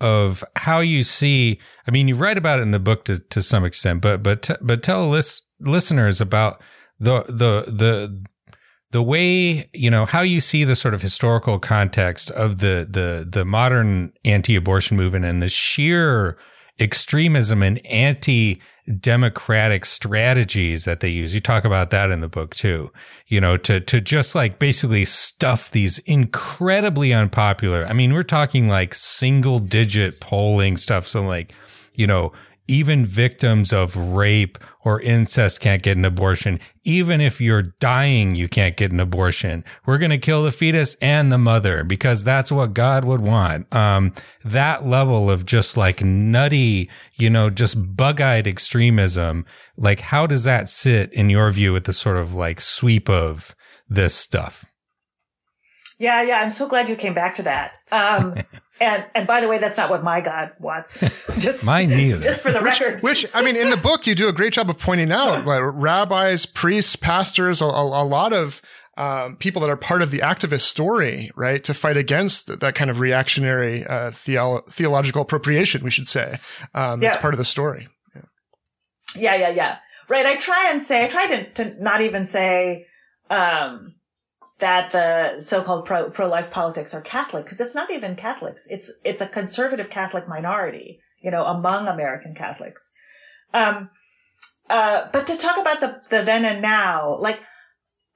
[0.01, 1.59] of how you see.
[1.87, 4.43] I mean, you write about it in the book to to some extent, but but
[4.43, 6.63] t- but tell list, listeners about
[6.99, 8.25] the the the
[8.93, 13.27] the way you know how you see the sort of historical context of the the
[13.29, 16.39] the modern anti-abortion movement and the sheer
[16.79, 17.81] extremism and
[18.87, 21.35] anti-democratic strategies that they use.
[21.35, 22.91] You talk about that in the book too.
[23.27, 27.87] You know, to to just like basically stuff these incredibly unpopular.
[27.87, 31.07] I mean, we're talking like single digit polling stuff.
[31.07, 31.53] So like,
[31.95, 32.33] you know,
[32.69, 36.61] even victims of rape or incest can't get an abortion.
[36.85, 39.65] Even if you're dying, you can't get an abortion.
[39.85, 43.73] We're going to kill the fetus and the mother because that's what God would want.
[43.75, 44.13] Um,
[44.45, 49.45] that level of just like nutty, you know, just bug eyed extremism.
[49.77, 53.55] Like, how does that sit in your view with the sort of like sweep of
[53.89, 54.65] this stuff?
[55.99, 56.41] Yeah, yeah.
[56.41, 57.79] I'm so glad you came back to that.
[57.91, 58.35] Um,
[58.81, 61.01] and and by the way, that's not what my God wants.
[61.39, 62.21] just mine neither.
[62.21, 63.03] Just for the which, record.
[63.03, 65.61] Which I mean, in the book, you do a great job of pointing out like,
[65.63, 68.61] rabbis, priests, pastors, a, a, a lot of
[68.97, 72.91] um, people that are part of the activist story, right, to fight against that kind
[72.91, 76.39] of reactionary uh, theo- theological appropriation, we should say,
[76.75, 77.09] um, yeah.
[77.09, 77.89] as part of the story.
[78.15, 78.23] Yeah.
[79.15, 79.79] yeah, yeah, yeah.
[80.09, 80.25] Right.
[80.25, 82.87] I try and say, I try to, to not even say,
[83.29, 83.97] um,
[84.59, 88.67] that the so-called pro, pro-life politics are Catholic because it's not even Catholics.
[88.71, 92.93] It's, it's a conservative Catholic minority, you know, among American Catholics.
[93.53, 93.91] Um,
[94.71, 97.41] uh, but to talk about the, the then and now, like,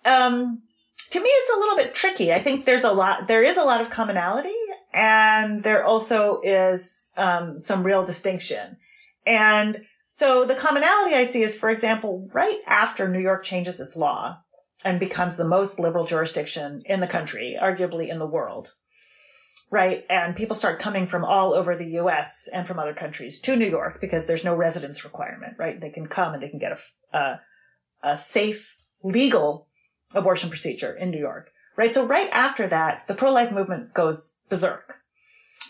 [0.05, 0.63] um,
[1.11, 2.33] to me, it's a little bit tricky.
[2.33, 4.55] I think there's a lot, there is a lot of commonality
[4.93, 8.79] and there also is, um, some real distinction.
[9.27, 13.97] And so the commonality I see is, for example, right after New York changes its
[13.97, 14.39] law
[14.85, 18.75] and becomes the most liberal jurisdiction in the country, arguably in the world,
[19.71, 20.05] right?
[20.09, 23.69] And people start coming from all over the US and from other countries to New
[23.69, 25.81] York because there's no residence requirement, right?
[25.81, 27.41] They can come and they can get a, a,
[28.03, 29.69] a safe, legal
[30.15, 31.95] abortion procedure in New York, right?
[31.95, 34.97] So right after that, the pro-life movement goes berserk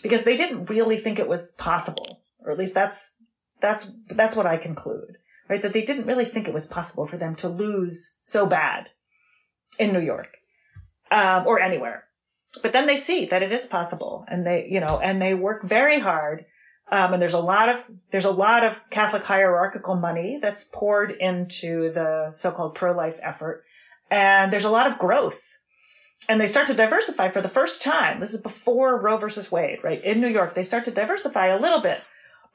[0.01, 3.15] because they didn't really think it was possible, or at least that's,
[3.59, 5.61] that's, that's what I conclude, right?
[5.61, 8.89] That they didn't really think it was possible for them to lose so bad
[9.79, 10.37] in New York,
[11.11, 12.05] um, or anywhere.
[12.61, 15.63] But then they see that it is possible and they, you know, and they work
[15.63, 16.45] very hard.
[16.91, 21.11] Um, and there's a lot of, there's a lot of Catholic hierarchical money that's poured
[21.11, 23.63] into the so-called pro-life effort
[24.09, 25.41] and there's a lot of growth.
[26.29, 28.19] And they start to diversify for the first time.
[28.19, 30.03] This is before Roe versus Wade, right?
[30.03, 32.01] In New York, they start to diversify a little bit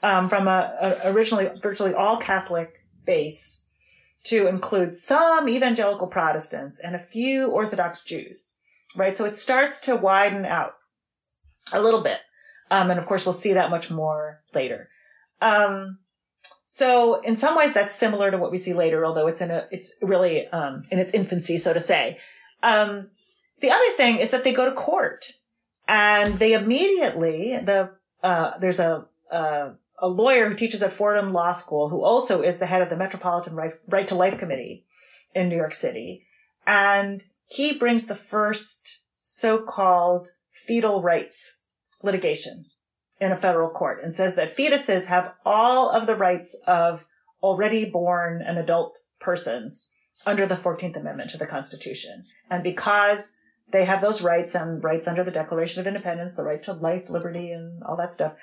[0.02, 3.65] um, from a, a originally virtually all Catholic base
[4.26, 8.52] to include some evangelical Protestants and a few Orthodox Jews,
[8.96, 9.16] right?
[9.16, 10.74] So it starts to widen out
[11.72, 12.20] a little bit.
[12.70, 14.88] Um, and of course, we'll see that much more later.
[15.40, 15.98] Um,
[16.66, 19.66] so in some ways that's similar to what we see later, although it's in a,
[19.70, 22.18] it's really, um, in its infancy, so to say.
[22.62, 23.10] Um,
[23.60, 25.32] the other thing is that they go to court
[25.86, 31.52] and they immediately, the, uh, there's a, uh, a lawyer who teaches at Fordham Law
[31.52, 34.84] School who also is the head of the Metropolitan right, to Life Committee
[35.34, 36.24] in New York City.
[36.66, 41.62] And he brings the first so-called fetal rights
[42.02, 42.66] litigation
[43.20, 47.06] in a federal court and says that fetuses have all of the rights of
[47.42, 49.90] already born and adult persons
[50.26, 52.24] under the 14th Amendment to the Constitution.
[52.50, 53.36] And because
[53.70, 57.10] they have those rights and rights under the Declaration of Independence, the right to life,
[57.10, 58.34] liberty, and all that stuff,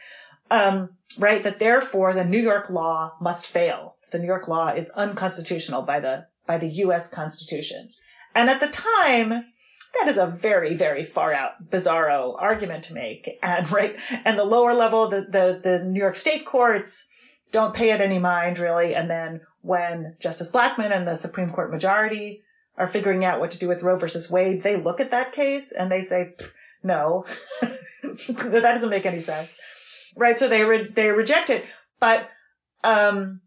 [0.52, 3.96] um, right, that therefore the New York law must fail.
[4.12, 7.12] The New York law is unconstitutional by the, by the U.S.
[7.12, 7.90] Constitution.
[8.36, 13.30] And at the time, that is a very, very far out, bizarro argument to make.
[13.44, 17.10] And right, and the lower level, the, the, the New York state courts
[17.52, 18.96] don't pay it any mind really.
[18.96, 22.44] And then when Justice Blackmun and the Supreme Court majority
[22.78, 25.72] are figuring out what to do with Roe versus Wade, they look at that case
[25.72, 26.36] and they say,
[26.84, 27.24] no,
[27.62, 29.60] that doesn't make any sense.
[30.16, 30.38] Right.
[30.38, 31.66] So they, re- they reject it.
[32.00, 32.30] But,
[32.84, 33.42] um,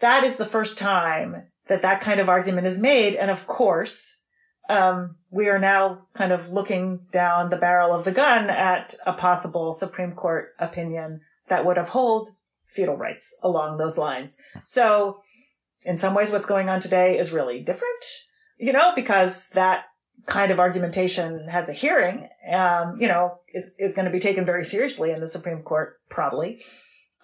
[0.00, 3.14] that is the first time that that kind of argument is made.
[3.14, 4.22] And of course,
[4.68, 9.12] um, we are now kind of looking down the barrel of the gun at a
[9.12, 12.30] possible Supreme Court opinion that would uphold
[12.66, 14.38] fetal rights along those lines.
[14.64, 15.20] So
[15.84, 18.04] in some ways, what's going on today is really different,
[18.58, 19.84] you know, because that
[20.26, 24.44] kind of argumentation has a hearing, um, you know, is, is going to be taken
[24.44, 26.62] very seriously in the Supreme Court, probably.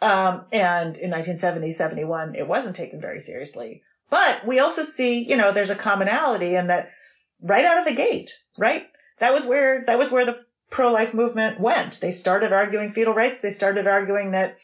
[0.03, 3.83] Um, and in 1970, 71, it wasn't taken very seriously.
[4.09, 6.91] But we also see, you know, there's a commonality in that
[7.45, 8.87] right out of the gate, right?
[9.19, 12.01] That was where, that was where the pro-life movement went.
[12.01, 13.41] They started arguing fetal rights.
[13.41, 14.59] They started arguing that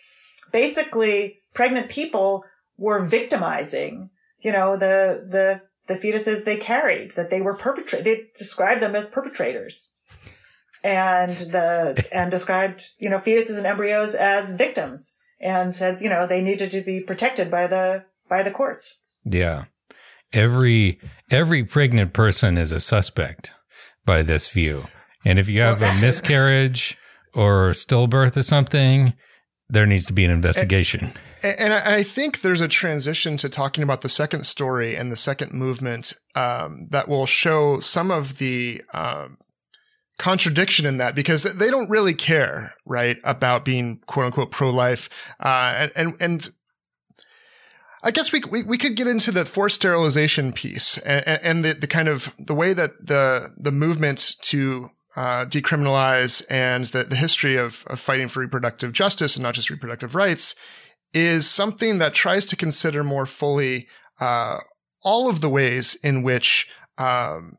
[0.52, 2.44] basically pregnant people
[2.76, 8.04] were victimizing, you know, the, the, the fetuses they carried, that they were perpetrated.
[8.04, 9.94] They described them as perpetrators
[10.82, 16.26] and the, and described, you know, fetuses and embryos as victims and said, you know,
[16.26, 19.00] they needed to be protected by the, by the courts.
[19.24, 19.64] Yeah
[20.32, 23.52] every every pregnant person is a suspect
[24.04, 24.86] by this view.
[25.24, 26.96] And if you have a miscarriage
[27.34, 29.14] or stillbirth or something,
[29.68, 31.12] there needs to be an investigation.
[31.42, 35.16] And, and I think there's a transition to talking about the second story and the
[35.16, 39.38] second movement um, that will show some of the um,
[40.18, 45.08] contradiction in that because they don't really care, right, about being quote unquote pro life.
[45.40, 46.48] Uh, and, and, and
[48.02, 51.74] I guess we, we, we could get into the forced sterilization piece and, and the,
[51.74, 57.16] the kind of the way that the the movement to uh, decriminalize and the, the
[57.16, 60.54] history of, of fighting for reproductive justice and not just reproductive rights
[61.14, 63.88] is something that tries to consider more fully
[64.20, 64.58] uh,
[65.02, 67.56] all of the ways in which um,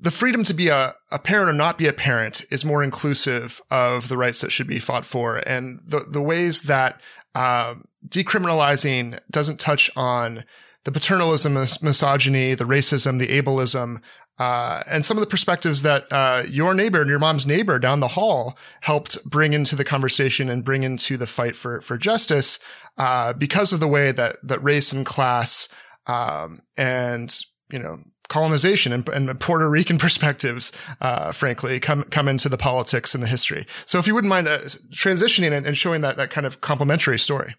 [0.00, 3.60] the freedom to be a, a parent or not be a parent is more inclusive
[3.70, 5.36] of the rights that should be fought for.
[5.36, 7.00] And the, the ways that
[7.34, 10.44] um, decriminalizing doesn't touch on
[10.84, 14.00] the paternalism, misogyny, the racism, the ableism,
[14.38, 18.00] uh, and some of the perspectives that uh, your neighbor and your mom's neighbor down
[18.00, 22.58] the hall helped bring into the conversation and bring into the fight for for justice,
[22.98, 25.68] uh, because of the way that that race and class
[26.06, 27.96] um, and you know
[28.28, 33.28] colonization and, and Puerto Rican perspectives, uh, frankly, come come into the politics and the
[33.28, 33.66] history.
[33.84, 34.60] So, if you wouldn't mind uh,
[34.92, 37.54] transitioning and, and showing that that kind of complementary story.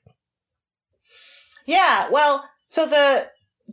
[1.66, 3.30] Yeah, well, so the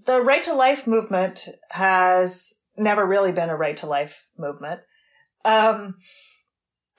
[0.07, 4.81] the right to life movement has never really been a right to life movement.
[5.45, 5.97] Um,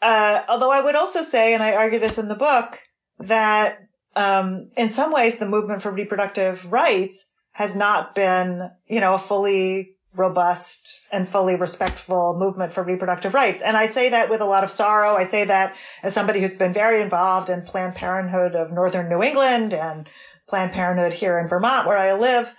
[0.02, 2.80] uh, although I would also say, and I argue this in the book,
[3.20, 3.80] that
[4.16, 9.20] um, in some ways the movement for reproductive rights has not been, you know, a
[9.20, 13.62] fully robust and fully respectful movement for reproductive rights.
[13.62, 15.16] And I say that with a lot of sorrow.
[15.16, 19.22] I say that as somebody who's been very involved in Planned Parenthood of Northern New
[19.22, 20.08] England and
[20.48, 22.56] Planned Parenthood here in Vermont, where I live.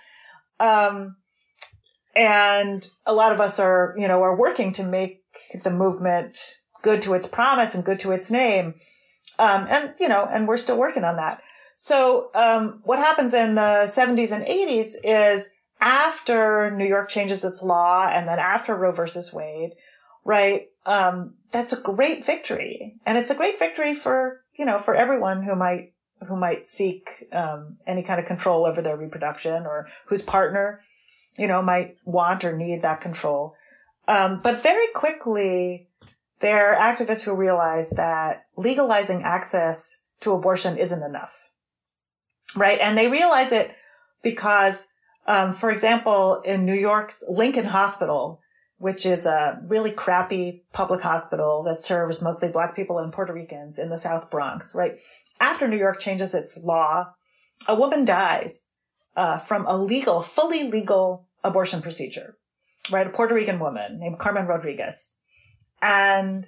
[0.59, 1.17] Um,
[2.17, 5.21] and a lot of us are, you know, are working to make
[5.63, 6.37] the movement
[6.81, 8.73] good to its promise and good to its name.
[9.37, 11.41] Um, and, you know, and we're still working on that.
[11.75, 17.61] So, um, what happens in the 70s and 80s is after New York changes its
[17.61, 19.73] law and then after Roe versus Wade,
[20.25, 20.69] right?
[20.87, 22.95] Um, that's a great victory.
[23.05, 25.93] And it's a great victory for, you know, for everyone who might,
[26.27, 30.81] who might seek, um, any kind of control over their reproduction or whose partner,
[31.37, 33.55] you know, might want or need that control.
[34.07, 35.89] Um, but very quickly,
[36.39, 41.51] there are activists who realize that legalizing access to abortion isn't enough.
[42.55, 42.79] Right.
[42.79, 43.75] And they realize it
[44.23, 44.87] because,
[45.27, 48.41] um, for example, in New York's Lincoln Hospital,
[48.77, 53.79] which is a really crappy public hospital that serves mostly black people and Puerto Ricans
[53.79, 54.97] in the South Bronx, right?
[55.39, 57.13] After New York changes its law,
[57.67, 58.73] a woman dies
[59.15, 62.37] uh, from a legal, fully legal abortion procedure,
[62.91, 63.07] right?
[63.07, 65.19] A Puerto Rican woman named Carmen Rodriguez.
[65.81, 66.47] And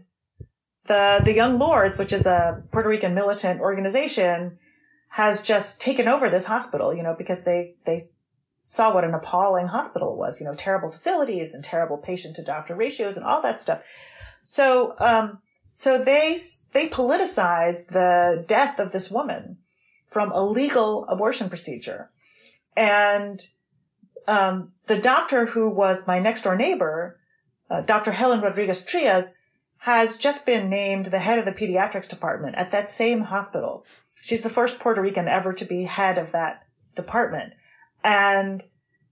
[0.86, 4.58] the, the Young Lords, which is a Puerto Rican militant organization,
[5.10, 8.04] has just taken over this hospital, you know, because they, they
[8.62, 12.76] saw what an appalling hospital was, you know, terrible facilities and terrible patient to doctor
[12.76, 13.84] ratios and all that stuff.
[14.44, 16.38] So, um, so they,
[16.74, 19.58] they politicized the death of this woman
[20.08, 22.10] from a legal abortion procedure.
[22.76, 23.42] And,
[24.28, 27.20] um, the doctor who was my next door neighbor,
[27.70, 28.12] uh, Dr.
[28.12, 29.34] Helen Rodriguez Trias,
[29.80, 33.86] has just been named the head of the pediatrics department at that same hospital.
[34.22, 36.64] She's the first Puerto Rican ever to be head of that
[36.96, 37.54] department.
[38.04, 38.64] And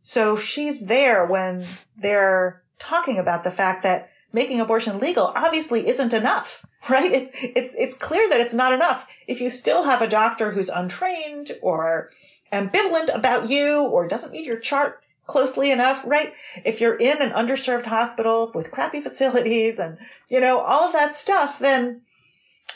[0.02, 6.14] so she's there when they're talking about the fact that making abortion legal obviously isn't
[6.14, 7.12] enough, right?
[7.12, 9.08] It's, it's, it's clear that it's not enough.
[9.28, 12.10] If you still have a doctor who's untrained or
[12.52, 16.34] ambivalent about you or doesn't read your chart closely enough, right?
[16.66, 19.98] If you're in an underserved hospital with crappy facilities and,
[20.30, 22.02] you know, all of that stuff, then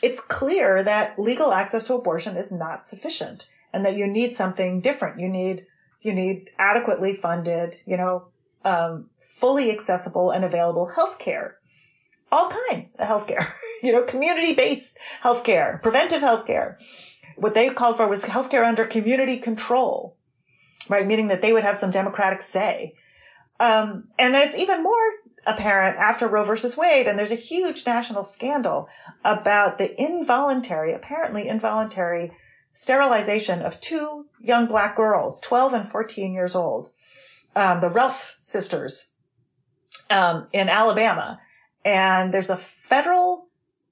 [0.02, 4.82] it's clear that legal access to abortion is not sufficient and that you need something
[4.82, 5.20] different.
[5.20, 5.66] You need,
[6.02, 8.28] you need adequately funded, you know,
[8.66, 11.58] um, fully accessible and available health care.
[12.32, 13.54] All kinds of health care,
[13.84, 16.78] you know, community based health care, preventive health care.
[17.36, 20.18] What they called for was healthcare under community control,
[20.90, 21.06] right?
[21.06, 22.96] Meaning that they would have some democratic say.
[23.60, 25.12] Um, and then it's even more
[25.46, 28.88] apparent after Roe versus Wade, and there's a huge national scandal
[29.24, 32.32] about the involuntary, apparently involuntary
[32.72, 36.92] sterilization of two young black girls, 12 and 14 years old,
[37.56, 39.14] um, the Relf sisters,
[40.10, 41.40] um, in Alabama.
[41.84, 43.48] And there's a federal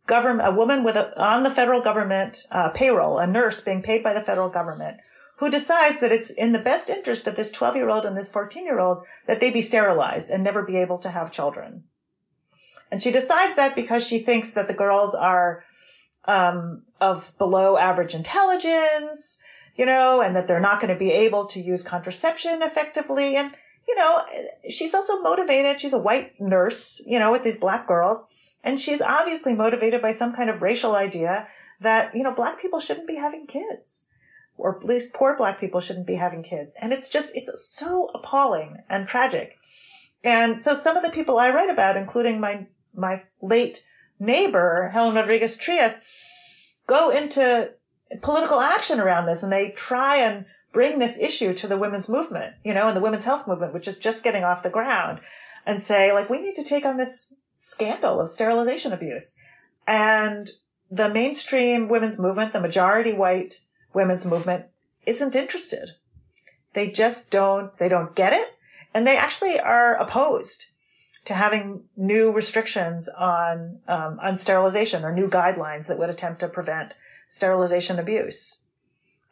[0.10, 4.04] government, a woman with a, on the federal government uh, payroll, a nurse being paid
[4.04, 4.98] by the federal government,
[5.38, 8.30] who decides that it's in the best interest of this 12 year old and this
[8.30, 11.84] 14 year old that they be sterilized and never be able to have children.
[12.92, 15.64] And she decides that because she thinks that the girls are
[16.26, 19.40] um, of below average intelligence,
[19.76, 23.36] you know, and that they're not going to be able to use contraception effectively.
[23.36, 23.54] And,
[23.88, 24.24] you know,
[24.70, 25.80] she's also motivated.
[25.80, 28.26] She's a white nurse, you know, with these black girls.
[28.70, 31.48] And she's obviously motivated by some kind of racial idea
[31.82, 34.06] that, you know, black people shouldn't be having kids
[34.58, 36.76] or at least poor black people shouldn't be having kids.
[36.80, 39.58] And it's just, it's so appalling and tragic.
[40.24, 43.84] And so some of the people I write about, including my, my late
[44.20, 45.98] neighbor, Helen Rodriguez Trias,
[46.86, 47.72] go into
[48.22, 52.54] political action around this and they try and bring this issue to the women's movement,
[52.64, 55.22] you know, and the women's health movement, which is just getting off the ground
[55.66, 59.36] and say, like, we need to take on this scandal of sterilization abuse.
[59.86, 60.50] And
[60.90, 63.62] the mainstream women's movement, the majority white
[63.94, 64.66] women's movement
[65.06, 65.92] isn't interested.
[66.74, 68.56] They just don't, they don't get it.
[68.94, 70.68] And they actually are opposed
[71.26, 76.48] to having new restrictions on, um, on sterilization or new guidelines that would attempt to
[76.48, 76.96] prevent
[77.28, 78.64] sterilization abuse.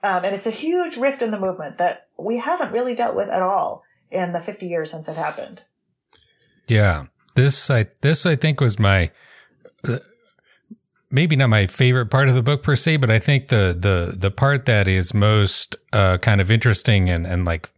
[0.04, 3.30] Um, and it's a huge rift in the movement that we haven't really dealt with
[3.30, 5.62] at all in the 50 years since it happened.
[6.68, 7.06] Yeah.
[7.38, 9.12] This I this I think was my
[9.88, 10.00] uh,
[11.12, 14.18] maybe not my favorite part of the book per se, but I think the the
[14.18, 17.70] the part that is most uh, kind of interesting and and like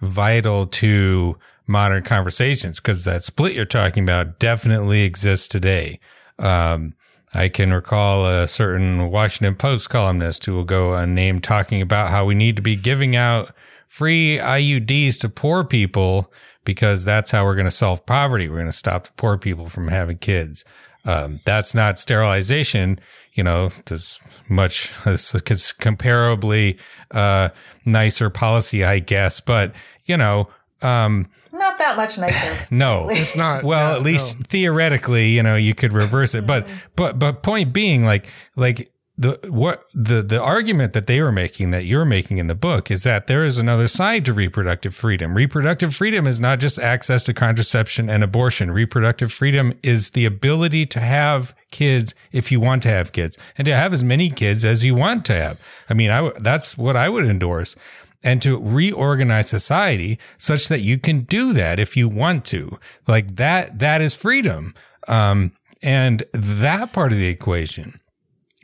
[0.00, 5.98] vital to modern conversations because that split you're talking about definitely exists today.
[6.38, 6.94] Um,
[7.34, 12.24] I can recall a certain Washington Post columnist who will go unnamed talking about how
[12.24, 13.52] we need to be giving out
[13.88, 16.32] free IUDs to poor people
[16.68, 18.46] because that's how we're going to solve poverty.
[18.46, 20.66] We're going to stop the poor people from having kids.
[21.06, 23.00] Um, that's not sterilization,
[23.32, 26.76] you know, there's much, it's, it's comparably,
[27.10, 27.48] uh,
[27.86, 29.72] nicer policy, I guess, but,
[30.04, 30.50] you know,
[30.82, 32.66] um, not that much nicer.
[32.70, 33.64] no, it's not.
[33.64, 34.42] Well, yeah, at least no.
[34.48, 36.46] theoretically, you know, you could reverse it.
[36.46, 36.76] But, Mm-hmm.
[36.96, 41.72] but, but point being, like, like the what the the argument that they were making
[41.72, 45.34] that you're making in the book is that there is another side to reproductive freedom.
[45.34, 48.70] Reproductive freedom is not just access to contraception and abortion.
[48.70, 53.66] Reproductive freedom is the ability to have kids if you want to have kids and
[53.66, 55.58] to have as many kids as you want to have.
[55.90, 57.74] I mean, I w- that's what I would endorse
[58.22, 62.78] and to reorganize society such that you can do that if you want to.
[63.06, 64.74] Like that, that is freedom.
[65.06, 65.52] Um,
[65.82, 68.00] and that part of the equation,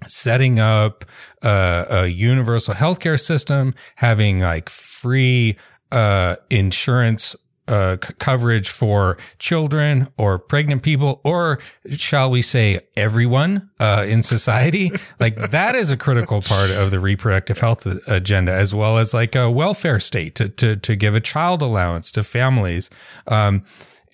[0.07, 1.05] setting up
[1.43, 5.57] a, a universal healthcare system, having like free,
[5.93, 7.37] uh, insurance
[7.67, 11.59] uh, c- coverage for children or pregnant people, or
[11.91, 14.93] shall we say everyone uh, in society?
[15.21, 19.35] like that is a critical part of the reproductive health agenda, as well as like
[19.35, 22.91] a welfare state to to to give a child allowance to families.
[23.29, 23.65] Um,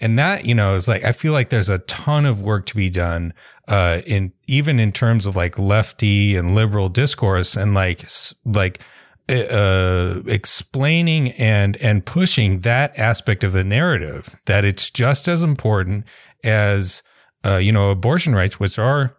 [0.01, 2.77] and that you know is like I feel like there's a ton of work to
[2.77, 3.35] be done
[3.71, 8.07] uh, in even in terms of like lefty and liberal discourse and like
[8.45, 8.81] like
[9.29, 16.05] uh, explaining and and pushing that aspect of the narrative that it's just as important
[16.43, 17.03] as
[17.47, 19.17] uh, you know abortion rights, which are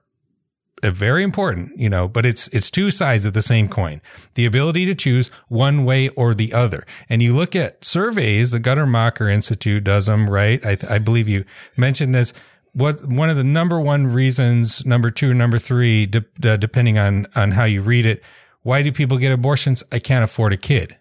[0.83, 4.01] uh, very important, you know, but it's it's two sides of the same coin.
[4.33, 6.83] The ability to choose one way or the other.
[7.07, 10.65] And you look at surveys, the Guttmacher Institute does them, right?
[10.65, 11.45] I, I believe you
[11.77, 12.33] mentioned this.
[12.73, 17.27] What one of the number one reasons, number two, number three, de- uh, depending on
[17.35, 18.21] on how you read it,
[18.63, 19.83] why do people get abortions?
[19.91, 20.97] I can't afford a kid.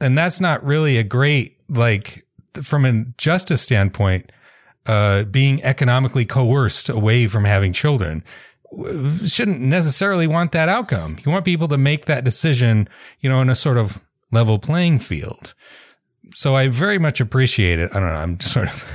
[0.00, 2.26] And that's not really a great, like,
[2.62, 4.32] from a justice standpoint,
[4.86, 8.24] uh, being economically coerced away from having children
[9.26, 11.18] shouldn't necessarily want that outcome.
[11.24, 12.88] You want people to make that decision,
[13.20, 14.00] you know, in a sort of
[14.30, 15.54] level playing field.
[16.34, 17.90] So I very much appreciate it.
[17.92, 18.14] I don't know.
[18.14, 18.86] I'm sort of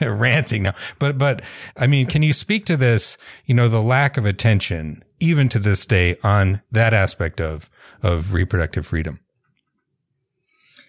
[0.00, 1.42] ranting now, but, but
[1.76, 5.58] I mean, can you speak to this, you know, the lack of attention even to
[5.58, 7.68] this day on that aspect of,
[8.02, 9.20] of reproductive freedom?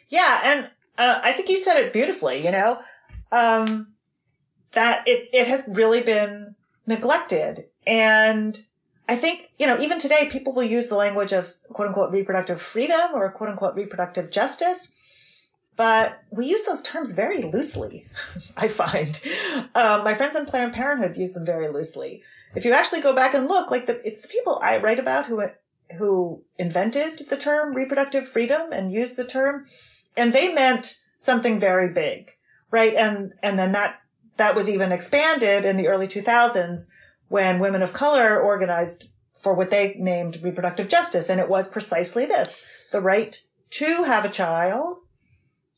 [0.09, 2.43] Yeah, and uh, I think you said it beautifully.
[2.43, 2.79] You know,
[3.31, 3.93] um,
[4.71, 8.57] that it it has really been neglected, and
[9.09, 12.61] I think you know even today people will use the language of quote unquote reproductive
[12.61, 14.95] freedom or quote unquote reproductive justice,
[15.75, 18.07] but we use those terms very loosely.
[18.57, 19.19] I find
[19.75, 22.23] um, my friends in Planned Parenthood use them very loosely.
[22.55, 25.25] If you actually go back and look, like the, it's the people I write about
[25.25, 25.41] who
[25.97, 29.65] who invented the term reproductive freedom and used the term
[30.17, 32.31] and they meant something very big
[32.71, 34.01] right and and then that
[34.37, 36.91] that was even expanded in the early 2000s
[37.27, 42.25] when women of color organized for what they named reproductive justice and it was precisely
[42.25, 44.99] this the right to have a child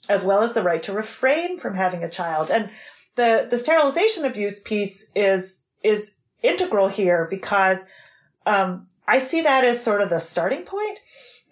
[0.10, 2.70] as well as the right to refrain from having a child and
[3.16, 7.88] the the sterilization abuse piece is is integral here because
[8.46, 11.00] um, I see that as sort of the starting point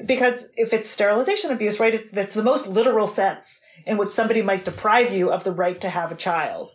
[0.06, 4.41] because if it's sterilization abuse, right, it's that's the most literal sense in which somebody
[4.41, 6.72] might deprive you of the right to have a child,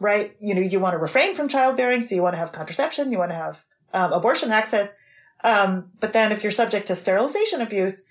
[0.00, 0.34] right?
[0.40, 3.18] You know, you want to refrain from childbearing, so you want to have contraception, you
[3.18, 4.94] want to have um, abortion access,
[5.44, 8.04] um, but then if you're subject to sterilization abuse,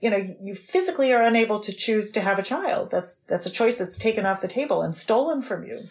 [0.00, 2.90] you know, you physically are unable to choose to have a child.
[2.90, 5.88] That's that's a choice that's taken off the table and stolen from you.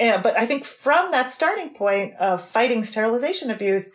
[0.00, 3.92] And, but I think from that starting point of fighting sterilization abuse,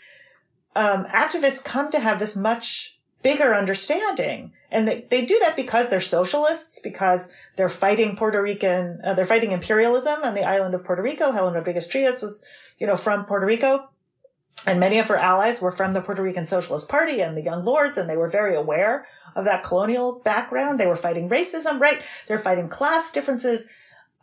[0.75, 4.53] um, activists come to have this much bigger understanding.
[4.71, 9.25] And they, they do that because they're socialists, because they're fighting Puerto Rican, uh, they're
[9.25, 11.31] fighting imperialism on the island of Puerto Rico.
[11.31, 12.45] Helen Rodriguez Trias was,
[12.77, 13.89] you know, from Puerto Rico.
[14.65, 17.63] And many of her allies were from the Puerto Rican Socialist Party and the Young
[17.63, 19.05] Lords, and they were very aware
[19.35, 20.79] of that colonial background.
[20.79, 22.03] They were fighting racism, right?
[22.27, 23.67] They're fighting class differences,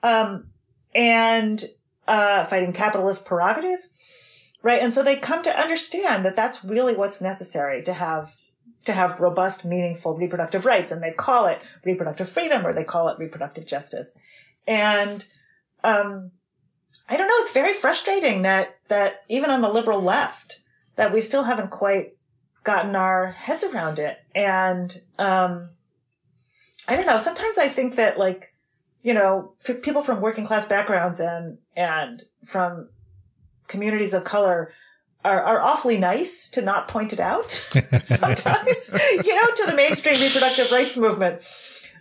[0.02, 0.48] um,
[0.94, 1.64] and
[2.06, 3.88] uh, fighting capitalist prerogative
[4.66, 4.82] right?
[4.82, 8.34] And so they come to understand that that's really what's necessary to have
[8.84, 10.90] to have robust, meaningful reproductive rights.
[10.90, 14.12] And they call it reproductive freedom or they call it reproductive justice.
[14.66, 15.24] And,
[15.84, 16.32] um,
[17.08, 17.34] I don't know.
[17.38, 20.60] It's very frustrating that, that even on the liberal left,
[20.96, 22.16] that we still haven't quite
[22.64, 24.18] gotten our heads around it.
[24.34, 25.70] And, um,
[26.88, 27.18] I don't know.
[27.18, 28.52] Sometimes I think that like,
[29.02, 32.88] you know, people from working class backgrounds and, and from
[33.68, 34.72] communities of color
[35.24, 37.50] are, are awfully nice to not point it out
[38.00, 38.92] sometimes,
[39.24, 41.42] you know, to the mainstream reproductive rights movement.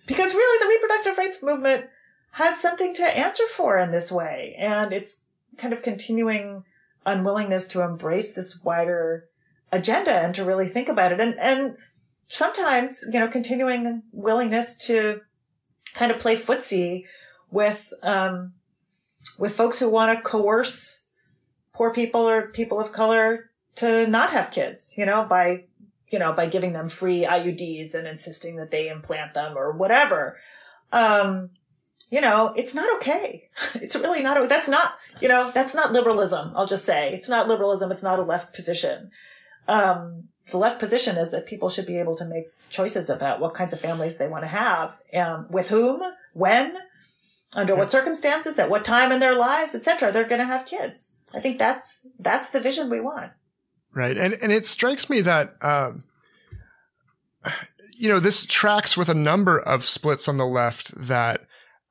[0.07, 1.89] Because really the reproductive rights movement
[2.35, 4.53] has something to answer for in this way.
[4.57, 5.23] And it's
[5.57, 6.65] kind of continuing
[7.05, 9.29] unwillingness to embrace this wider
[9.71, 11.21] agenda and to really think about it.
[11.21, 11.77] And, and
[12.27, 15.21] sometimes, you know, continuing willingness to
[15.93, 17.05] kind of play footsie
[17.51, 18.51] with, um,
[19.39, 21.07] with folks who want to coerce
[21.71, 25.63] poor people or people of color to not have kids, you know, by,
[26.11, 30.37] you know, by giving them free IUDs and insisting that they implant them or whatever.
[30.91, 31.51] Um,
[32.09, 33.49] you know, it's not okay.
[33.75, 36.51] It's really not, that's not, you know, that's not liberalism.
[36.55, 37.91] I'll just say it's not liberalism.
[37.91, 39.11] It's not a left position.
[39.67, 43.53] Um, the left position is that people should be able to make choices about what
[43.53, 46.03] kinds of families they want to have, um, with whom,
[46.33, 46.77] when,
[47.55, 50.11] under what circumstances, at what time in their lives, etc.
[50.11, 51.15] They're going to have kids.
[51.33, 53.31] I think that's that's the vision we want.
[53.93, 55.55] Right, and and it strikes me that.
[55.61, 56.03] Um,
[57.97, 61.44] you know, this tracks with a number of splits on the left that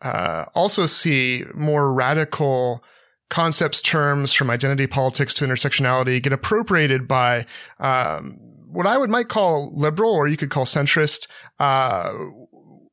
[0.05, 2.85] uh, also see more radical
[3.31, 7.47] concepts, terms from identity politics to intersectionality get appropriated by
[7.81, 8.39] um,
[8.69, 11.27] what I would might call liberal, or you could call centrist,
[11.59, 12.13] uh,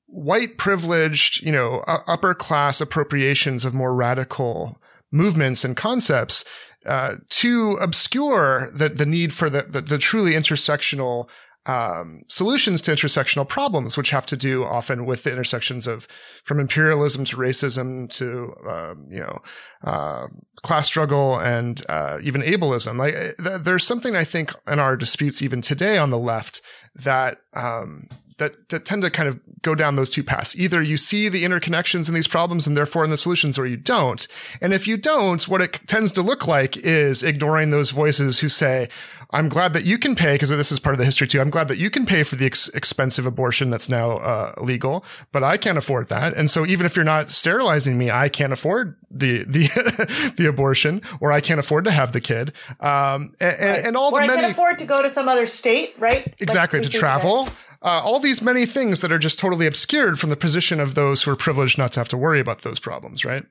[0.08, 4.80] white privileged, you know, upper class appropriations of more radical
[5.12, 6.46] movements and concepts
[6.86, 11.28] uh, to obscure the the need for the the, the truly intersectional
[11.66, 16.08] um, solutions to intersectional problems, which have to do often with the intersections of
[16.44, 19.40] from imperialism to racism to um, you know
[19.84, 20.28] uh,
[20.64, 22.98] class struggle and uh, even ableism.
[22.98, 26.62] Like th- there's something I think in our disputes even today on the left
[26.96, 28.08] that um,
[28.42, 30.58] that, that tend to kind of go down those two paths.
[30.58, 33.78] Either you see the interconnections in these problems and therefore in the solutions, or you
[33.78, 34.28] don't.
[34.60, 38.50] And if you don't, what it tends to look like is ignoring those voices who
[38.50, 38.90] say,
[39.34, 41.40] I'm glad that you can pay because this is part of the history too.
[41.40, 45.06] I'm glad that you can pay for the ex- expensive abortion that's now uh, legal,
[45.32, 46.34] but I can't afford that.
[46.36, 51.02] And so even if you're not sterilizing me, I can't afford the the the abortion,
[51.22, 52.54] or I can't afford to have the kid.
[52.80, 53.86] Um, and, right.
[53.86, 56.34] and all or the I many, can afford to go to some other state, right?
[56.40, 57.48] Exactly to travel.
[57.84, 61.24] Uh, all these many things that are just totally obscured from the position of those
[61.24, 63.44] who are privileged not to have to worry about those problems, right?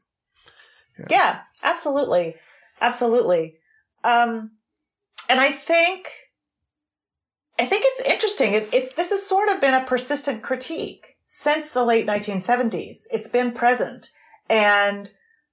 [0.99, 2.37] Yeah, yeah absolutely,
[2.81, 3.59] absolutely.
[4.05, 4.53] Um,
[5.31, 6.09] and I think,
[7.57, 8.53] I think it's interesting.
[8.53, 13.05] It, it's, this has sort of been a persistent critique since the late 1970s.
[13.12, 14.09] It's been present.
[14.49, 15.12] And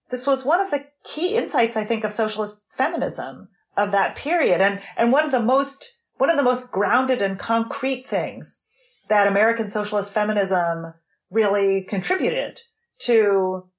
[0.10, 4.62] this was one of the key insights, I think, of socialist feminism of that period.
[4.62, 8.64] And, and one of the most, one of the most grounded and concrete things
[9.10, 10.96] that American socialist feminism
[11.30, 12.62] really contributed
[13.02, 13.70] to,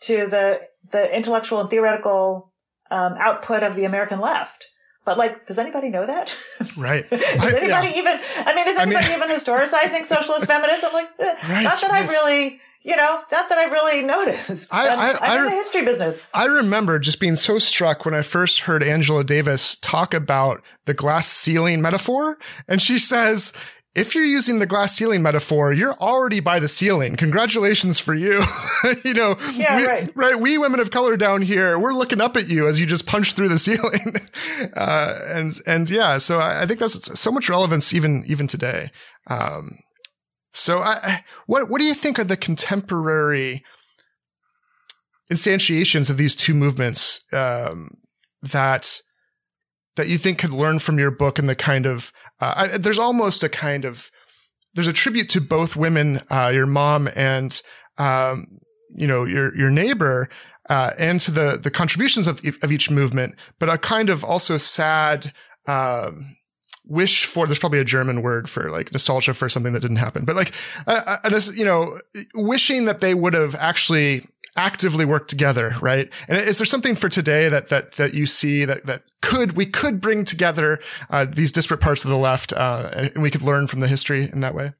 [0.00, 2.52] to the, the intellectual and theoretical
[2.90, 4.66] um, output of the American left.
[5.04, 6.34] But like, does anybody know that?
[6.76, 7.04] Right.
[7.10, 7.98] is anybody yeah.
[7.98, 8.20] even?
[8.46, 10.92] I mean, is anybody I mean, even historicizing socialist feminism?
[10.92, 12.10] Like, eh, right, not that right.
[12.10, 14.72] I really, you know, not that I really noticed.
[14.74, 16.26] I, I, am in the history business.
[16.34, 20.94] I remember just being so struck when I first heard Angela Davis talk about the
[20.94, 23.52] glass ceiling metaphor, and she says,
[23.94, 27.14] if you're using the glass ceiling metaphor, you're already by the ceiling.
[27.14, 28.42] Congratulations for you.
[29.04, 30.16] you know, yeah, we, right.
[30.16, 30.40] right.
[30.40, 33.34] We women of color down here, we're looking up at you as you just punch
[33.34, 34.16] through the ceiling.
[34.74, 38.90] uh, and, and yeah, so I, I, think that's so much relevance even, even today.
[39.28, 39.78] Um,
[40.50, 43.64] so I, what, what do you think are the contemporary
[45.30, 47.90] instantiations of these two movements, um,
[48.42, 49.00] that,
[49.96, 52.98] that you think could learn from your book and the kind of uh, I, there's
[52.98, 54.10] almost a kind of
[54.74, 57.60] there's a tribute to both women, uh, your mom and
[57.98, 58.58] um,
[58.90, 60.28] you know your your neighbor,
[60.68, 64.56] uh, and to the the contributions of of each movement, but a kind of also
[64.58, 65.32] sad.
[65.66, 66.36] Um,
[66.86, 70.26] wish for there's probably a german word for like nostalgia for something that didn't happen
[70.26, 70.52] but like
[70.86, 71.98] uh, uh you know
[72.34, 74.22] wishing that they would have actually
[74.56, 76.10] actively work together, right?
[76.28, 79.66] And is there something for today that that that you see that that could we
[79.66, 80.80] could bring together
[81.10, 84.30] uh, these disparate parts of the left, uh, and we could learn from the history
[84.30, 84.72] in that way?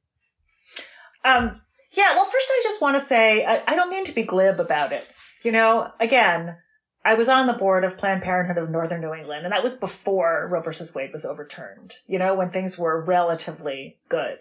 [1.25, 1.61] Um,
[1.93, 2.15] yeah.
[2.15, 4.93] Well, first, I just want to say I, I don't mean to be glib about
[4.93, 5.07] it.
[5.43, 6.57] You know, again,
[7.05, 9.77] I was on the board of Planned Parenthood of Northern New England, and that was
[9.77, 14.39] before Roe versus Wade was overturned, you know, when things were relatively good.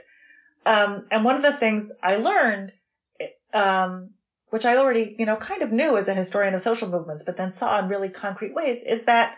[0.65, 2.71] Um, and one of the things I learned,
[3.53, 4.11] um,
[4.53, 7.37] which I already, you know, kind of knew as a historian of social movements, but
[7.37, 9.37] then saw in really concrete ways, is that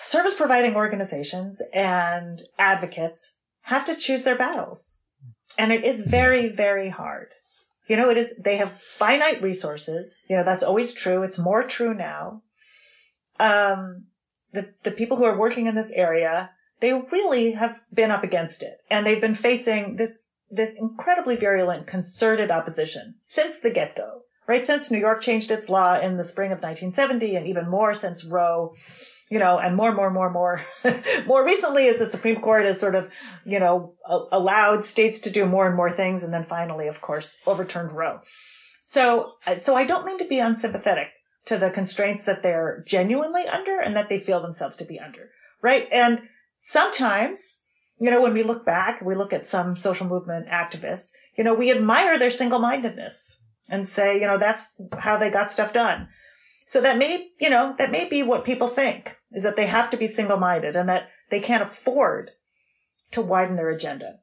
[0.00, 4.98] service providing organizations and advocates have to choose their battles.
[5.56, 7.28] And it is very, very hard.
[7.88, 10.26] You know, it is, they have finite resources.
[10.28, 11.22] You know, that's always true.
[11.22, 12.42] It's more true now.
[13.40, 14.08] Um,
[14.52, 16.50] the, the people who are working in this area,
[16.80, 20.18] they really have been up against it and they've been facing this,
[20.50, 24.64] this incredibly virulent concerted opposition since the get-go, right?
[24.64, 28.24] Since New York changed its law in the spring of 1970 and even more since
[28.24, 28.74] Roe
[29.30, 30.60] you know, and more, more, more, more,
[31.26, 33.12] more recently as the Supreme Court has sort of,
[33.46, 33.94] you know,
[34.32, 36.24] allowed states to do more and more things.
[36.24, 38.20] And then finally, of course, overturned Roe.
[38.80, 41.12] So, uh, so I don't mean to be unsympathetic
[41.46, 45.30] to the constraints that they're genuinely under and that they feel themselves to be under.
[45.62, 45.86] Right.
[45.92, 46.22] And
[46.56, 47.59] sometimes,
[48.00, 51.54] you know, when we look back, we look at some social movement activists, you know,
[51.54, 56.08] we admire their single mindedness and say, you know, that's how they got stuff done.
[56.66, 59.90] So that may, you know, that may be what people think is that they have
[59.90, 62.30] to be single minded and that they can't afford
[63.12, 64.20] to widen their agenda.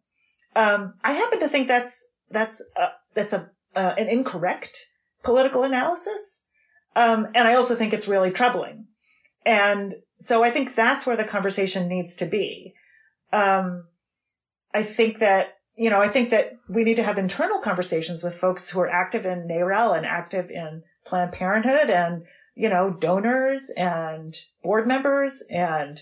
[0.55, 4.87] Um, I happen to think that's, that's, uh, that's a, uh, an incorrect
[5.23, 6.47] political analysis.
[6.95, 8.87] Um, and I also think it's really troubling.
[9.45, 12.73] And so I think that's where the conversation needs to be.
[13.31, 13.85] Um,
[14.73, 18.35] I think that, you know, I think that we need to have internal conversations with
[18.35, 22.23] folks who are active in NARAL and active in Planned Parenthood and
[22.57, 26.01] you know, donors and board members and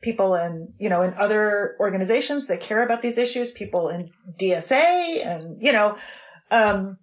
[0.00, 4.10] people in, you know, in other organizations that care about these issues, people in
[4.40, 5.98] DSA and, you know,
[6.52, 6.98] um,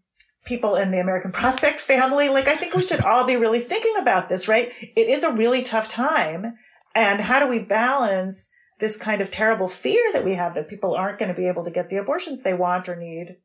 [0.45, 2.29] people in the American Prospect family.
[2.29, 4.71] Like, I think we should all be really thinking about this, right?
[4.95, 6.53] It is a really tough time.
[6.95, 10.95] And how do we balance this kind of terrible fear that we have that people
[10.95, 13.37] aren't going to be able to get the abortions they want or need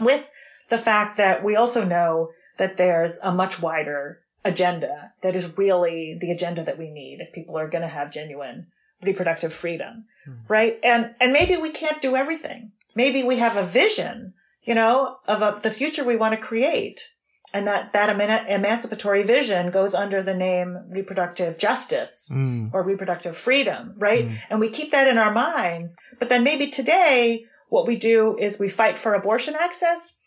[0.00, 0.30] with
[0.70, 6.16] the fact that we also know that there's a much wider agenda that is really
[6.20, 8.66] the agenda that we need if people are going to have genuine
[9.02, 10.04] reproductive freedom.
[10.28, 10.38] Mm.
[10.48, 10.78] Right.
[10.82, 12.72] And, and maybe we can't do everything.
[12.94, 17.13] Maybe we have a vision, you know, of a, the future we want to create.
[17.54, 18.10] And that, that
[18.48, 22.68] emancipatory vision goes under the name reproductive justice mm.
[22.74, 24.24] or reproductive freedom, right?
[24.24, 24.38] Mm.
[24.50, 25.96] And we keep that in our minds.
[26.18, 30.20] But then maybe today, what we do is we fight for abortion access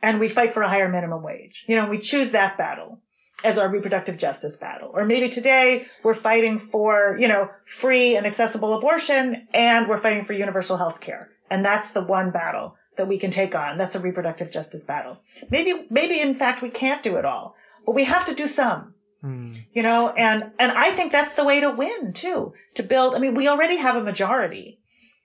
[0.00, 1.64] and we fight for a higher minimum wage.
[1.66, 3.00] You know, we choose that battle
[3.42, 4.92] as our reproductive justice battle.
[4.94, 10.24] Or maybe today we're fighting for, you know, free and accessible abortion and we're fighting
[10.24, 11.30] for universal health care.
[11.50, 13.78] And that's the one battle that we can take on.
[13.78, 15.22] That's a reproductive justice battle.
[15.48, 17.54] Maybe, maybe in fact we can't do it all,
[17.86, 18.92] but we have to do some.
[19.22, 19.54] Hmm.
[19.72, 23.14] You know, and, and I think that's the way to win too, to build.
[23.14, 24.80] I mean, we already have a majority,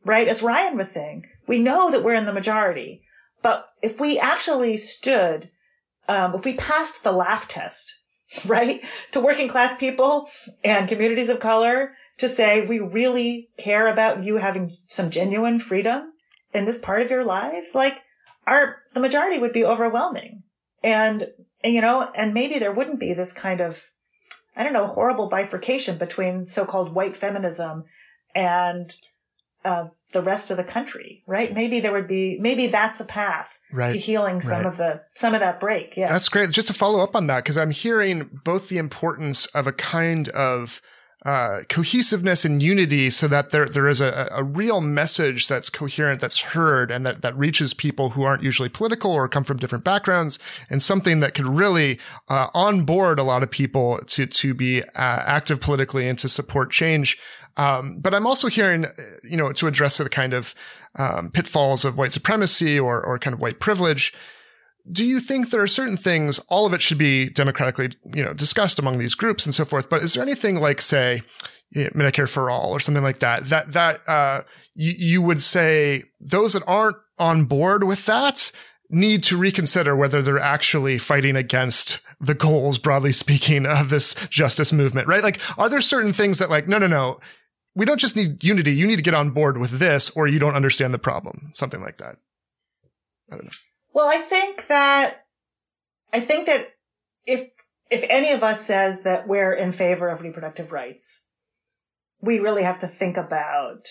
[0.06, 0.30] right?
[0.30, 3.04] As Ryan was saying, we know that we're in the majority,
[3.42, 5.52] but if we actually stood,
[6.08, 7.94] um, if we passed the laugh test,
[8.46, 8.86] right?
[9.12, 10.30] To working class people
[10.64, 16.14] and communities of color to say, we really care about you having some genuine freedom
[16.56, 17.76] in this part of your lives.
[17.76, 18.02] Like
[18.48, 20.44] our, the majority would be overwhelming.
[20.84, 21.28] And,
[21.64, 23.92] and, you know, and maybe there wouldn't be this kind of,
[24.56, 27.84] I don't know, horrible bifurcation between so-called white feminism
[28.34, 28.94] and
[29.64, 31.52] uh, the rest of the country, right?
[31.54, 33.92] Maybe there would be, maybe that's a path right.
[33.92, 34.66] to healing some right.
[34.68, 35.98] of the, some of that break.
[35.98, 36.08] Yeah.
[36.08, 36.52] That's great.
[36.52, 40.30] Just to follow up on that, because I'm hearing both the importance of a kind
[40.30, 40.82] of,
[41.26, 46.22] uh, cohesiveness and unity so that there, there is a, a real message that's coherent,
[46.22, 49.84] that's heard and that, that reaches people who aren't usually political or come from different
[49.84, 50.38] backgrounds
[50.70, 52.00] and something that could really,
[52.30, 56.70] uh, onboard a lot of people to, to be, uh, active politically and to support
[56.70, 57.18] change.
[57.58, 58.92] Um, but I'm also hearing, uh,
[59.24, 60.54] you know, to address the kind of
[60.96, 64.14] um, pitfalls of white supremacy or, or kind of white privilege.
[64.92, 68.34] Do you think there are certain things, all of it should be democratically, you know,
[68.34, 69.90] discussed among these groups and so forth?
[69.90, 71.24] But is there anything like, say,
[71.76, 74.44] Medicare for all or something like that, that, that, uh,
[74.76, 78.52] you, you would say those that aren't on board with that
[78.90, 84.72] need to reconsider whether they're actually fighting against the goals, broadly speaking, of this justice
[84.72, 85.24] movement, right?
[85.24, 87.20] Like, are there certain things that like, no, no, no,
[87.74, 88.74] we don't just need unity.
[88.74, 91.52] You need to get on board with this or you don't understand the problem.
[91.56, 92.18] Something like that.
[93.32, 93.52] I don't know.
[93.96, 95.24] Well, I think that,
[96.12, 96.74] I think that
[97.26, 97.50] if,
[97.90, 101.30] if any of us says that we're in favor of reproductive rights,
[102.20, 103.88] we really have to think about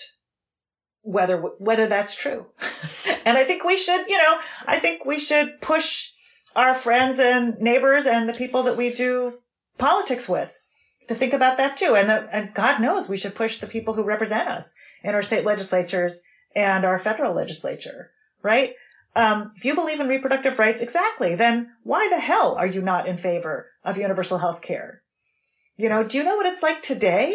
[1.01, 2.45] whether, whether that's true.
[3.25, 4.37] and I think we should, you know,
[4.67, 6.11] I think we should push
[6.55, 9.39] our friends and neighbors and the people that we do
[9.79, 10.55] politics with
[11.07, 11.95] to think about that too.
[11.95, 15.23] And, the, and God knows we should push the people who represent us in our
[15.23, 16.21] state legislatures
[16.55, 18.11] and our federal legislature,
[18.43, 18.75] right?
[19.15, 23.07] Um, if you believe in reproductive rights, exactly, then why the hell are you not
[23.07, 25.01] in favor of universal health care?
[25.77, 27.33] You know, do you know what it's like today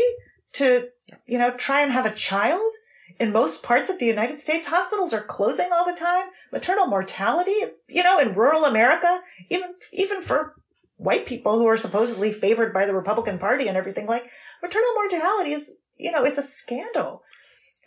[0.54, 0.88] to,
[1.26, 2.72] you know, try and have a child?
[3.18, 6.28] In most parts of the United States, hospitals are closing all the time.
[6.52, 7.56] Maternal mortality,
[7.88, 9.20] you know, in rural America,
[9.50, 10.54] even, even for
[10.96, 14.30] white people who are supposedly favored by the Republican Party and everything, like
[14.62, 17.22] maternal mortality is, you know, is a scandal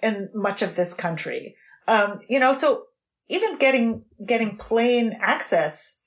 [0.01, 1.55] in much of this country.
[1.87, 2.83] Um, you know, so
[3.27, 6.03] even getting, getting plain access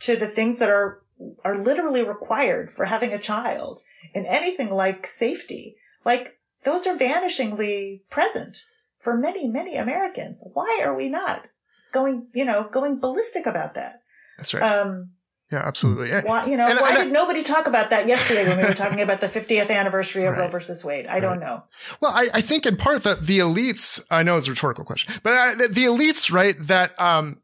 [0.00, 1.02] to the things that are,
[1.44, 3.80] are literally required for having a child
[4.14, 8.64] in anything like safety, like those are vanishingly present
[8.98, 10.42] for many, many Americans.
[10.52, 11.46] Why are we not
[11.92, 14.00] going, you know, going ballistic about that?
[14.38, 14.62] That's right.
[14.62, 15.10] Um,
[15.50, 16.10] yeah, absolutely.
[16.10, 18.64] Why, you know, and, why and, did I, nobody talk about that yesterday when we
[18.64, 21.06] were talking about the 50th anniversary of right, Roe versus Wade?
[21.06, 21.20] I right.
[21.20, 21.64] don't know.
[22.00, 25.12] Well, I, I, think in part that the elites, I know it's a rhetorical question,
[25.24, 27.40] but uh, the, the, elites, right, that, um,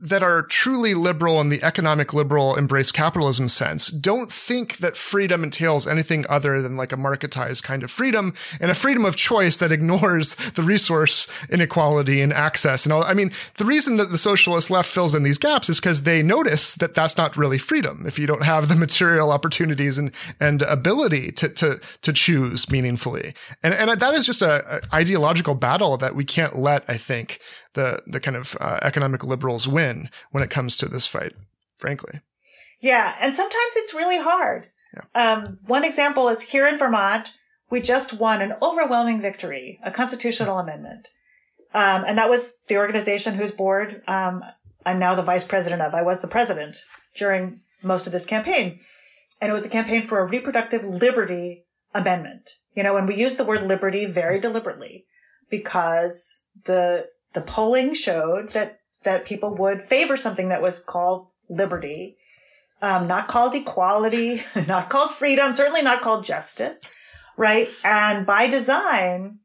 [0.00, 5.44] that are truly liberal in the economic liberal embrace capitalism sense don't think that freedom
[5.44, 9.56] entails anything other than like a marketized kind of freedom and a freedom of choice
[9.58, 13.04] that ignores the resource inequality and access and all.
[13.04, 16.22] I mean, the reason that the socialist left fills in these gaps is because they
[16.22, 18.04] notice that that's not really freedom.
[18.06, 23.34] If you don't have the material opportunities and, and ability to, to, to choose meaningfully.
[23.62, 27.40] And, and that is just a, a ideological battle that we can't let, I think,
[27.74, 31.32] the the kind of uh, economic liberals win when it comes to this fight,
[31.76, 32.20] frankly.
[32.80, 34.68] Yeah, and sometimes it's really hard.
[34.94, 35.32] Yeah.
[35.32, 37.32] Um, one example is here in Vermont,
[37.70, 41.08] we just won an overwhelming victory, a constitutional amendment,
[41.72, 44.42] um, and that was the organization whose board um,
[44.86, 45.94] I'm now the vice president of.
[45.94, 46.78] I was the president
[47.16, 48.80] during most of this campaign,
[49.40, 51.64] and it was a campaign for a reproductive liberty
[51.94, 52.50] amendment.
[52.74, 55.06] You know, and we used the word liberty very deliberately
[55.50, 62.16] because the the polling showed that that people would favor something that was called liberty,
[62.80, 66.86] um, not called equality, not called freedom, certainly not called justice,
[67.36, 67.68] right?
[67.82, 69.40] And by design,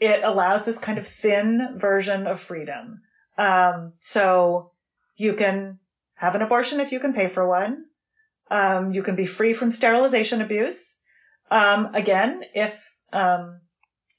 [0.00, 3.02] it allows this kind of thin version of freedom.
[3.38, 4.72] Um, so
[5.16, 5.78] you can
[6.16, 7.82] have an abortion if you can pay for one.
[8.50, 11.02] Um, you can be free from sterilization abuse.
[11.50, 13.60] Um, again, if um,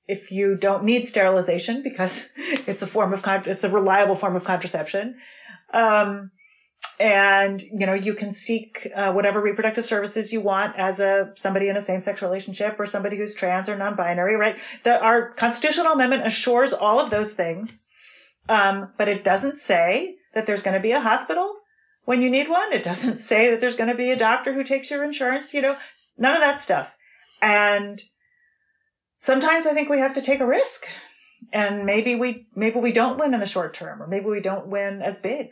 [0.08, 4.36] if you don't need sterilization because it's a form of con- it's a reliable form
[4.36, 5.18] of contraception
[5.74, 6.32] um,
[7.00, 11.70] and you know you can seek uh, whatever reproductive services you want as a somebody
[11.70, 14.58] in a same-sex relationship or somebody who's trans or non-binary right?
[14.84, 17.86] The, our constitutional amendment assures all of those things
[18.50, 21.56] um, but it doesn't say that there's going to be a hospital
[22.06, 22.74] when you need one.
[22.74, 25.62] It doesn't say that there's going to be a doctor who takes your insurance you
[25.62, 25.78] know
[26.18, 26.98] none of that stuff.
[27.42, 28.02] And
[29.18, 30.86] sometimes I think we have to take a risk
[31.52, 34.68] and maybe we, maybe we don't win in the short term or maybe we don't
[34.68, 35.50] win as big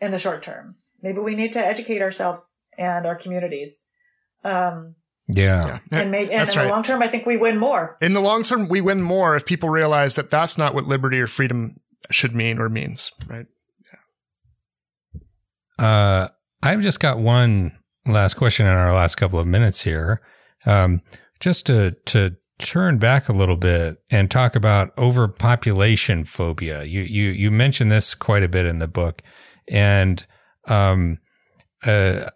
[0.00, 0.76] in the short term.
[1.02, 3.86] Maybe we need to educate ourselves and our communities.
[4.44, 4.96] Um,
[5.28, 5.80] yeah.
[5.92, 6.00] yeah.
[6.00, 6.64] And, maybe, and in right.
[6.64, 7.96] the long term, I think we win more.
[8.00, 11.20] In the long term, we win more if people realize that that's not what liberty
[11.20, 11.76] or freedom
[12.10, 13.46] should mean or means, right?
[15.78, 15.86] Yeah.
[15.86, 16.28] Uh,
[16.62, 17.72] I've just got one
[18.06, 20.20] last question in our last couple of minutes here.
[20.66, 21.00] Um,
[21.38, 26.84] just to, to turn back a little bit and talk about overpopulation phobia.
[26.84, 29.22] You you you mentioned this quite a bit in the book,
[29.68, 30.24] and
[30.68, 31.18] um,
[31.84, 32.30] uh,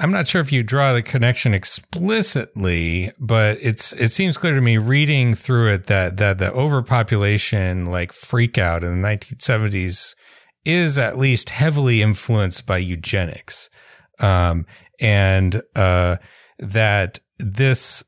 [0.00, 4.60] I'm not sure if you draw the connection explicitly, but it's it seems clear to
[4.60, 10.14] me reading through it that that the overpopulation like freak out in the 1970s
[10.64, 13.70] is at least heavily influenced by eugenics,
[14.20, 14.66] um,
[15.00, 16.16] and uh,
[16.58, 18.04] that this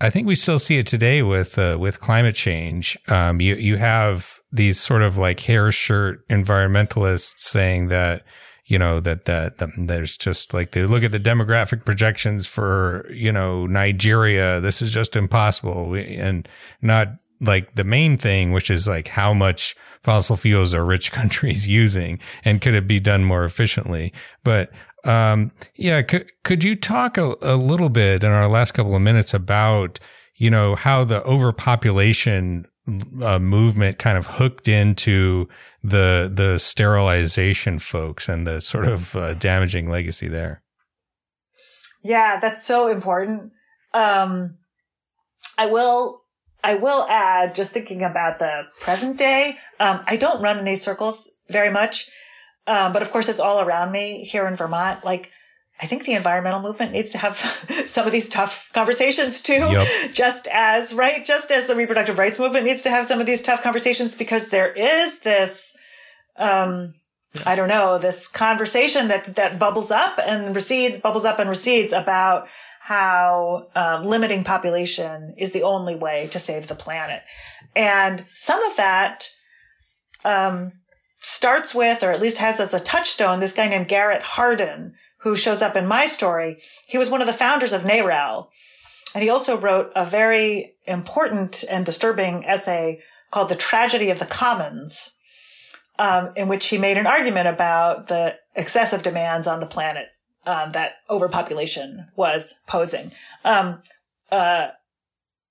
[0.00, 2.96] I think we still see it today with uh, with climate change.
[3.08, 8.22] Um, you you have these sort of like hair shirt environmentalists saying that
[8.66, 13.10] you know that, that that there's just like they look at the demographic projections for
[13.10, 14.60] you know Nigeria.
[14.60, 16.48] This is just impossible, and
[16.80, 17.08] not
[17.40, 22.20] like the main thing, which is like how much fossil fuels are rich countries using,
[22.44, 24.12] and could it be done more efficiently?
[24.44, 24.70] But
[25.04, 29.02] um, yeah, could, could you talk a, a little bit in our last couple of
[29.02, 30.00] minutes about,
[30.36, 32.66] you know, how the overpopulation
[33.22, 35.48] uh, movement kind of hooked into
[35.82, 40.62] the the sterilization folks and the sort of uh, damaging legacy there.
[42.02, 43.52] Yeah, that's so important.
[43.92, 44.56] Um,
[45.58, 46.22] I will
[46.64, 50.82] I will add, just thinking about the present day, um, I don't run in these
[50.82, 52.10] circles very much.
[52.68, 55.04] Um, but of course, it's all around me here in Vermont.
[55.04, 55.32] Like
[55.80, 57.36] I think the environmental movement needs to have
[57.86, 59.52] some of these tough conversations too.
[59.52, 60.12] Yep.
[60.12, 61.24] Just as, right?
[61.24, 64.50] Just as the reproductive rights movement needs to have some of these tough conversations because
[64.50, 65.76] there is this,
[66.36, 66.92] um,
[67.46, 71.92] I don't know, this conversation that, that bubbles up and recedes, bubbles up and recedes
[71.92, 72.48] about
[72.80, 77.22] how um, limiting population is the only way to save the planet.
[77.76, 79.28] And some of that
[80.24, 80.72] um,
[81.18, 85.36] starts with, or at least has as a touchstone, this guy named Garrett Hardin, who
[85.36, 86.58] shows up in my story.
[86.86, 88.48] He was one of the founders of NARAL.
[89.14, 93.00] And he also wrote a very important and disturbing essay
[93.30, 95.18] called The Tragedy of the Commons,
[95.98, 100.06] um, in which he made an argument about the excessive demands on the planet
[100.46, 103.10] um, that overpopulation was posing.
[103.44, 103.82] Um,
[104.30, 104.68] uh,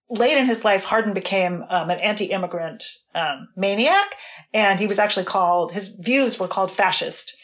[0.09, 4.15] late in his life, Hardin became um, an anti-immigrant um, maniac,
[4.53, 7.35] and he was actually called, his views were called fascist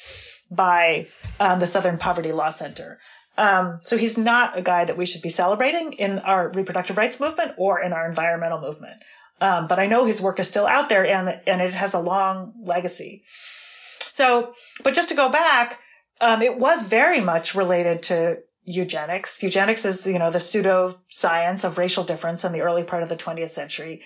[0.50, 1.08] by
[1.40, 3.00] um, the Southern Poverty Law Center.
[3.38, 7.20] Um, so he's not a guy that we should be celebrating in our reproductive rights
[7.20, 9.02] movement or in our environmental movement.
[9.42, 12.00] Um, but I know his work is still out there and, and it has a
[12.00, 13.24] long legacy.
[14.02, 14.54] So,
[14.84, 15.80] but just to go back,
[16.22, 19.42] um, it was very much related to eugenics.
[19.44, 23.10] Eugenics is, you know, the pseudo science of racial difference in the early part of
[23.10, 24.02] the 20th century.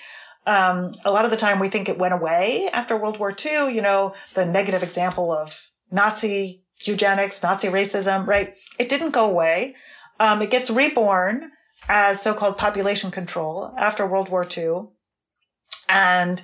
[0.46, 3.74] Um, a lot of the time we think it went away after World War II,
[3.74, 8.56] you know, the negative example of Nazi eugenics, Nazi racism, right?
[8.80, 9.76] It didn't go away.
[10.20, 11.52] Um, it gets reborn
[11.90, 14.88] as so-called population control after World War II.
[15.90, 16.42] And,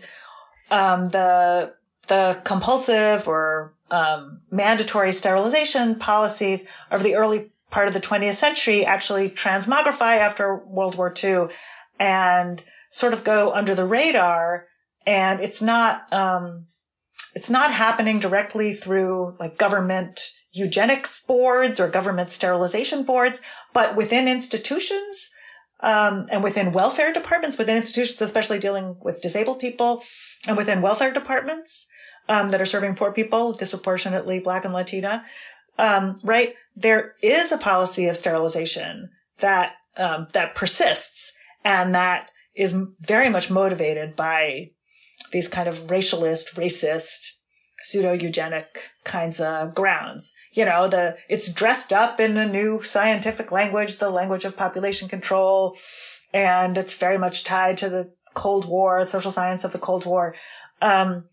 [0.71, 1.73] um, the,
[2.07, 8.85] the compulsive or, um, mandatory sterilization policies of the early part of the 20th century
[8.85, 11.47] actually transmogrify after World War II
[11.99, 14.67] and sort of go under the radar.
[15.07, 16.67] And it's not, um,
[17.33, 20.21] it's not happening directly through like government
[20.51, 23.41] eugenics boards or government sterilization boards,
[23.73, 25.31] but within institutions,
[25.79, 30.03] um, and within welfare departments, within institutions, especially dealing with disabled people
[30.47, 31.89] and within welfare departments,
[32.29, 35.25] um, that are serving poor people, disproportionately black and Latina.
[35.79, 36.53] Um, right.
[36.75, 39.09] There is a policy of sterilization
[39.39, 44.71] that, um, that persists and that is very much motivated by
[45.31, 47.33] these kind of racialist, racist,
[47.83, 50.33] pseudo eugenic kinds of grounds.
[50.53, 55.09] You know, the, it's dressed up in a new scientific language, the language of population
[55.09, 55.75] control.
[56.33, 60.35] And it's very much tied to the Cold War, social science of the Cold War.
[60.81, 61.25] Um,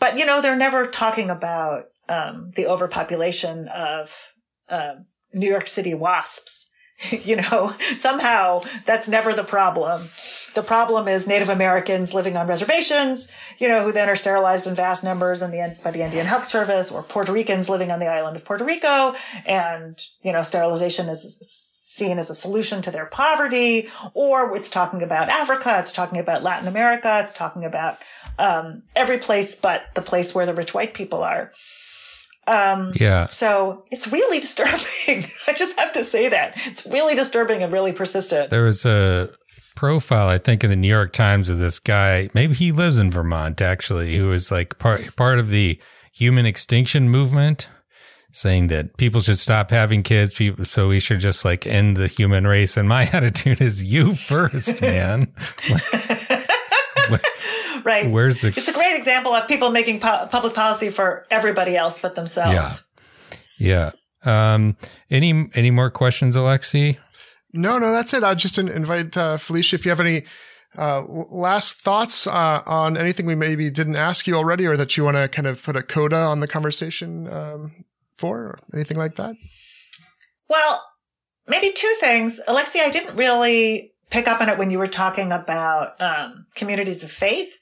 [0.00, 4.31] but you know, they're never talking about, um, the overpopulation of,
[4.72, 4.94] uh,
[5.32, 6.70] New York City wasps.
[7.24, 10.08] you know, somehow that's never the problem.
[10.54, 14.74] The problem is Native Americans living on reservations, you know, who then are sterilized in
[14.74, 18.06] vast numbers in the, by the Indian Health Service, or Puerto Ricans living on the
[18.06, 19.14] island of Puerto Rico,
[19.46, 25.02] and you know, sterilization is seen as a solution to their poverty, or it's talking
[25.02, 27.98] about Africa, it's talking about Latin America, it's talking about
[28.38, 31.52] um, every place but the place where the rich white people are.
[32.48, 33.24] Um, yeah.
[33.24, 35.24] So it's really disturbing.
[35.48, 38.50] I just have to say that it's really disturbing and really persistent.
[38.50, 39.30] There was a
[39.74, 42.30] profile, I think, in the New York Times of this guy.
[42.34, 45.78] Maybe he lives in Vermont, actually, who was like part part of the
[46.12, 47.68] human extinction movement,
[48.32, 50.34] saying that people should stop having kids.
[50.34, 52.76] People, so we should just like end the human race.
[52.76, 55.32] And my attitude is, you first, man.
[57.84, 58.10] right.
[58.10, 58.48] Where's the?
[58.48, 62.84] It's a great example of people making po- public policy for everybody else but themselves.
[63.58, 63.92] Yeah.
[64.24, 64.54] Yeah.
[64.54, 64.76] Um,
[65.10, 66.98] any any more questions, Alexi?
[67.52, 68.22] No, no, that's it.
[68.22, 70.24] I'll just invite uh, Felicia if you have any
[70.76, 75.04] uh, last thoughts uh, on anything we maybe didn't ask you already, or that you
[75.04, 79.16] want to kind of put a coda on the conversation um, for, or anything like
[79.16, 79.34] that.
[80.48, 80.82] Well,
[81.46, 82.80] maybe two things, Alexi.
[82.80, 87.10] I didn't really pick up on it when you were talking about um, communities of
[87.10, 87.58] faith.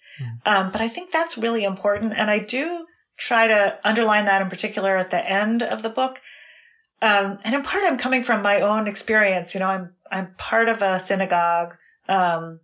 [0.47, 2.13] Um, but I think that's really important.
[2.17, 6.21] And I do try to underline that in particular at the end of the book.
[7.03, 9.55] Um, and in part, I'm coming from my own experience.
[9.55, 11.77] You know, I'm, I'm part of a synagogue.
[12.09, 12.61] Um,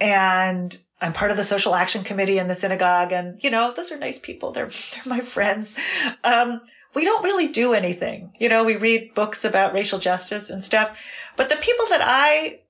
[0.00, 3.12] and I'm part of the social action committee in the synagogue.
[3.12, 4.52] And, you know, those are nice people.
[4.52, 5.76] They're, they're my friends.
[6.24, 6.60] Um,
[6.94, 8.32] we don't really do anything.
[8.38, 10.96] You know, we read books about racial justice and stuff,
[11.36, 12.60] but the people that I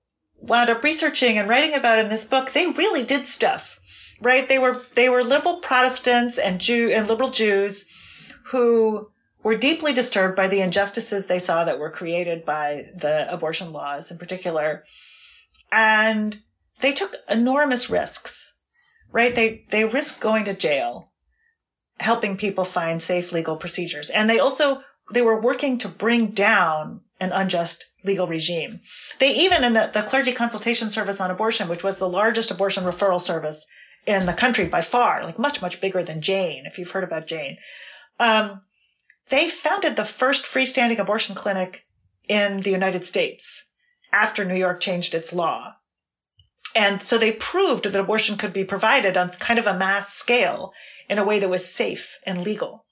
[0.41, 3.80] wound up researching and writing about in this book, they really did stuff,
[4.20, 4.49] right?
[4.49, 7.89] They were, they were liberal Protestants and Jew and liberal Jews
[8.47, 9.11] who
[9.43, 14.11] were deeply disturbed by the injustices they saw that were created by the abortion laws
[14.11, 14.84] in particular.
[15.70, 16.41] And
[16.80, 18.59] they took enormous risks,
[19.12, 19.34] right?
[19.34, 21.12] They, they risked going to jail,
[22.01, 24.11] helping people find safe legal procedures.
[24.11, 24.82] And they also
[25.12, 28.81] they were working to bring down an unjust legal regime.
[29.19, 32.85] They even in the, the clergy consultation service on abortion, which was the largest abortion
[32.85, 33.66] referral service
[34.07, 37.27] in the country by far, like much, much bigger than Jane, if you've heard about
[37.27, 37.59] Jane.
[38.19, 38.62] Um,
[39.29, 41.85] they founded the first freestanding abortion clinic
[42.29, 43.71] in the United States
[44.12, 45.75] after New York changed its law.
[46.75, 50.73] And so they proved that abortion could be provided on kind of a mass scale
[51.09, 52.85] in a way that was safe and legal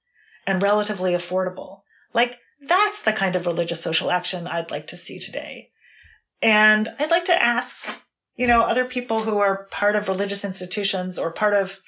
[0.47, 1.81] and relatively affordable.
[2.13, 2.39] Like
[2.69, 5.71] that's the kind of religious social action I'd like to see today.
[6.43, 8.03] And I'd like to ask,
[8.37, 11.81] you know, other people who are part of religious institutions or part of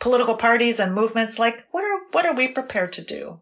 [0.00, 3.40] political parties and movements, like what are, what are we prepared to do?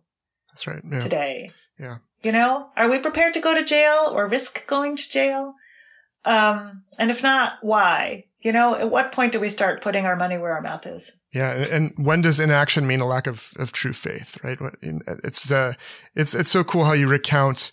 [0.51, 0.83] That's right.
[0.89, 1.01] Yeah.
[1.01, 1.51] Today.
[1.79, 1.97] Yeah.
[2.23, 5.55] You know, are we prepared to go to jail or risk going to jail?
[6.25, 8.25] Um, and if not, why?
[8.41, 11.19] You know, at what point do we start putting our money where our mouth is?
[11.33, 14.39] Yeah, and when does inaction mean a lack of, of true faith?
[14.45, 14.59] Right?
[14.83, 15.75] It's uh,
[16.15, 17.71] it's it's so cool how you recount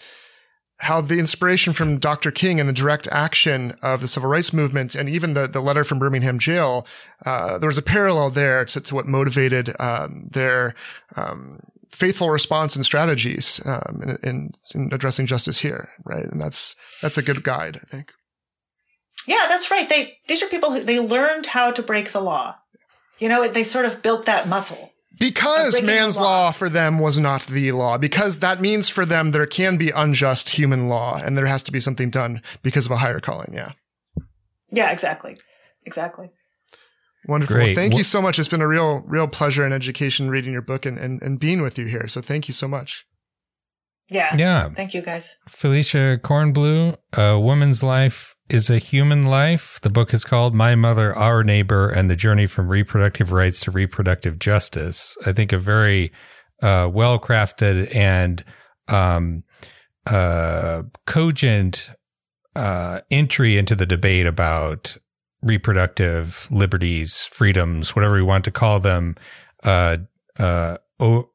[0.82, 2.32] how the inspiration from Dr.
[2.32, 5.84] King and the direct action of the civil rights movement and even the, the letter
[5.84, 6.88] from Birmingham jail,
[7.24, 10.74] uh, there was a parallel there to, to what motivated um, their
[11.16, 11.60] um,
[11.92, 16.26] faithful response and strategies um, in, in, in, addressing justice here, right?
[16.26, 18.12] And that's that's a good guide, I think.
[19.28, 19.88] Yeah, that's right.
[19.88, 22.56] They these are people who they learned how to break the law.
[23.20, 24.92] You know, they sort of built that muscle.
[25.20, 26.24] Because man's law.
[26.24, 28.00] law for them was not the law.
[28.00, 31.72] Because that means for them there can be unjust human law and there has to
[31.72, 33.54] be something done because of a higher calling.
[33.54, 33.74] Yeah.
[34.72, 35.38] Yeah, exactly.
[35.86, 36.32] Exactly.
[37.28, 37.58] Wonderful.
[37.58, 38.40] Well, thank you so much.
[38.40, 41.62] It's been a real, real pleasure and education reading your book and, and, and being
[41.62, 42.08] with you here.
[42.08, 43.06] So thank you so much.
[44.10, 44.36] Yeah.
[44.36, 44.70] Yeah.
[44.70, 45.36] Thank you guys.
[45.48, 49.80] Felicia Kornbluh, A Woman's Life is a Human Life.
[49.82, 53.72] The book is called My Mother, Our Neighbor, and the Journey from Reproductive Rights to
[53.72, 55.16] Reproductive Justice.
[55.26, 56.12] I think a very
[56.62, 58.44] uh, well crafted and
[58.90, 59.44] um,
[60.06, 61.92] uh, cogent
[62.56, 64.98] uh, entry into the debate about
[65.42, 69.16] reproductive liberties, freedoms, whatever we want to call them,
[69.64, 69.96] uh,
[70.38, 70.78] uh,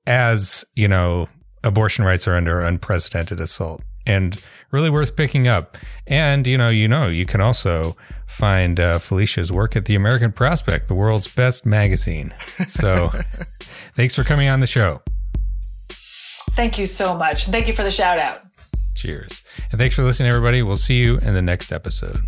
[0.07, 1.29] as you know,
[1.65, 5.77] abortion rights are under unprecedented assault and really worth picking up.
[6.07, 7.97] And you know, you know, you can also
[8.27, 12.35] find uh, Felicia's work at the American Prospect, the world's best magazine.
[12.67, 13.09] So,
[13.97, 15.03] thanks for coming on the show.
[16.51, 17.47] Thank you so much.
[17.47, 18.41] Thank you for the shout out.
[18.97, 19.45] Cheers.
[19.71, 20.63] And thanks for listening, everybody.
[20.63, 22.25] We'll see you in the next episode.